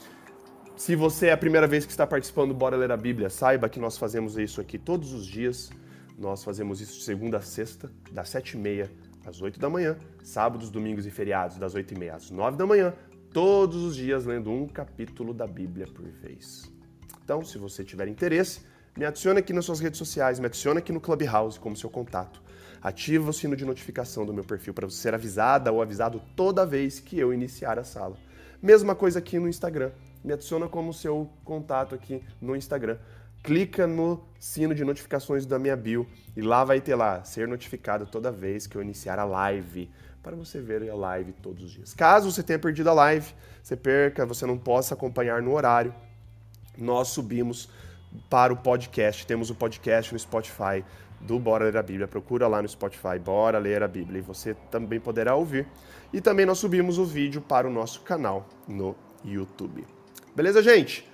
Se 0.76 0.94
você 0.94 1.28
é 1.28 1.32
a 1.32 1.36
primeira 1.36 1.66
vez 1.66 1.84
que 1.84 1.90
está 1.90 2.06
participando 2.06 2.48
do 2.48 2.54
Bora 2.54 2.76
Ler 2.76 2.92
a 2.92 2.96
Bíblia, 2.96 3.30
saiba 3.30 3.68
que 3.68 3.80
nós 3.80 3.96
fazemos 3.96 4.36
isso 4.36 4.60
aqui 4.60 4.78
todos 4.78 5.12
os 5.12 5.26
dias. 5.26 5.70
Nós 6.18 6.44
fazemos 6.44 6.80
isso 6.80 6.98
de 6.98 7.04
segunda 7.04 7.38
a 7.38 7.40
sexta, 7.40 7.90
das 8.12 8.28
sete 8.28 8.52
e 8.52 8.56
meia 8.56 8.90
às 9.24 9.40
oito 9.40 9.58
da 9.58 9.70
manhã, 9.70 9.96
sábados, 10.22 10.70
domingos 10.70 11.06
e 11.06 11.10
feriados, 11.10 11.56
das 11.56 11.74
oito 11.74 11.94
e 11.94 11.98
meia 11.98 12.14
às 12.14 12.30
nove 12.30 12.56
da 12.56 12.66
manhã, 12.66 12.92
todos 13.32 13.82
os 13.82 13.96
dias 13.96 14.26
lendo 14.26 14.50
um 14.50 14.68
capítulo 14.68 15.32
da 15.32 15.46
Bíblia 15.46 15.86
por 15.86 16.06
vez. 16.06 16.73
Então, 17.24 17.42
se 17.42 17.56
você 17.56 17.82
tiver 17.82 18.06
interesse, 18.06 18.60
me 18.94 19.06
adicione 19.06 19.38
aqui 19.38 19.54
nas 19.54 19.64
suas 19.64 19.80
redes 19.80 19.96
sociais, 19.96 20.38
me 20.38 20.44
adicione 20.44 20.80
aqui 20.80 20.92
no 20.92 21.00
Clubhouse 21.00 21.58
como 21.58 21.74
seu 21.74 21.88
contato. 21.88 22.42
Ativa 22.82 23.30
o 23.30 23.32
sino 23.32 23.56
de 23.56 23.64
notificação 23.64 24.26
do 24.26 24.34
meu 24.34 24.44
perfil 24.44 24.74
para 24.74 24.86
você 24.86 24.98
ser 24.98 25.14
avisada 25.14 25.72
ou 25.72 25.80
avisado 25.80 26.20
toda 26.36 26.66
vez 26.66 27.00
que 27.00 27.18
eu 27.18 27.32
iniciar 27.32 27.78
a 27.78 27.84
sala. 27.84 28.18
Mesma 28.60 28.94
coisa 28.94 29.20
aqui 29.20 29.38
no 29.38 29.48
Instagram. 29.48 29.90
Me 30.22 30.34
adiciona 30.34 30.68
como 30.68 30.92
seu 30.92 31.30
contato 31.44 31.94
aqui 31.94 32.22
no 32.42 32.54
Instagram. 32.54 32.98
Clica 33.42 33.86
no 33.86 34.22
sino 34.38 34.74
de 34.74 34.84
notificações 34.84 35.46
da 35.46 35.58
minha 35.58 35.76
bio 35.76 36.06
e 36.36 36.42
lá 36.42 36.62
vai 36.62 36.78
ter 36.78 36.94
lá 36.94 37.24
ser 37.24 37.48
notificado 37.48 38.04
toda 38.04 38.30
vez 38.30 38.66
que 38.66 38.76
eu 38.76 38.82
iniciar 38.82 39.18
a 39.18 39.24
live 39.24 39.90
para 40.22 40.36
você 40.36 40.60
ver 40.60 40.90
a 40.90 40.94
live 40.94 41.32
todos 41.32 41.64
os 41.64 41.70
dias. 41.70 41.94
Caso 41.94 42.30
você 42.30 42.42
tenha 42.42 42.58
perdido 42.58 42.90
a 42.90 42.92
live, 42.92 43.32
você 43.62 43.76
perca, 43.76 44.26
você 44.26 44.44
não 44.44 44.58
possa 44.58 44.92
acompanhar 44.92 45.40
no 45.40 45.54
horário, 45.54 45.94
nós 46.76 47.08
subimos 47.08 47.68
para 48.28 48.52
o 48.52 48.56
podcast. 48.56 49.26
Temos 49.26 49.50
o 49.50 49.54
podcast 49.54 50.12
no 50.12 50.18
Spotify 50.18 50.84
do 51.20 51.38
Bora 51.38 51.64
Ler 51.64 51.76
a 51.76 51.82
Bíblia. 51.82 52.06
Procura 52.06 52.46
lá 52.46 52.60
no 52.60 52.68
Spotify, 52.68 53.18
Bora 53.18 53.58
Ler 53.58 53.82
a 53.82 53.88
Bíblia, 53.88 54.18
e 54.18 54.22
você 54.22 54.54
também 54.70 55.00
poderá 55.00 55.34
ouvir. 55.34 55.66
E 56.12 56.20
também 56.20 56.46
nós 56.46 56.58
subimos 56.58 56.98
o 56.98 57.04
vídeo 57.04 57.40
para 57.40 57.66
o 57.66 57.70
nosso 57.70 58.02
canal 58.02 58.46
no 58.68 58.94
YouTube. 59.24 59.86
Beleza, 60.34 60.62
gente? 60.62 61.08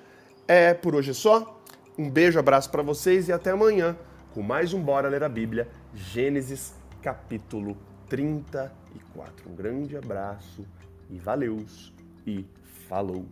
É 0.46 0.74
por 0.74 0.94
hoje 0.94 1.14
só. 1.14 1.60
Um 1.96 2.10
beijo, 2.10 2.38
abraço 2.38 2.70
para 2.70 2.82
vocês 2.82 3.28
e 3.28 3.32
até 3.32 3.50
amanhã 3.50 3.96
com 4.32 4.42
mais 4.42 4.72
um 4.72 4.80
Bora 4.80 5.08
Ler 5.08 5.24
a 5.24 5.28
Bíblia, 5.28 5.68
Gênesis 5.92 6.74
capítulo 7.02 7.76
34. 8.08 9.50
Um 9.50 9.54
grande 9.54 9.96
abraço 9.96 10.66
e 11.10 11.18
valeus 11.18 11.92
e 12.26 12.44
Falou! 12.88 13.24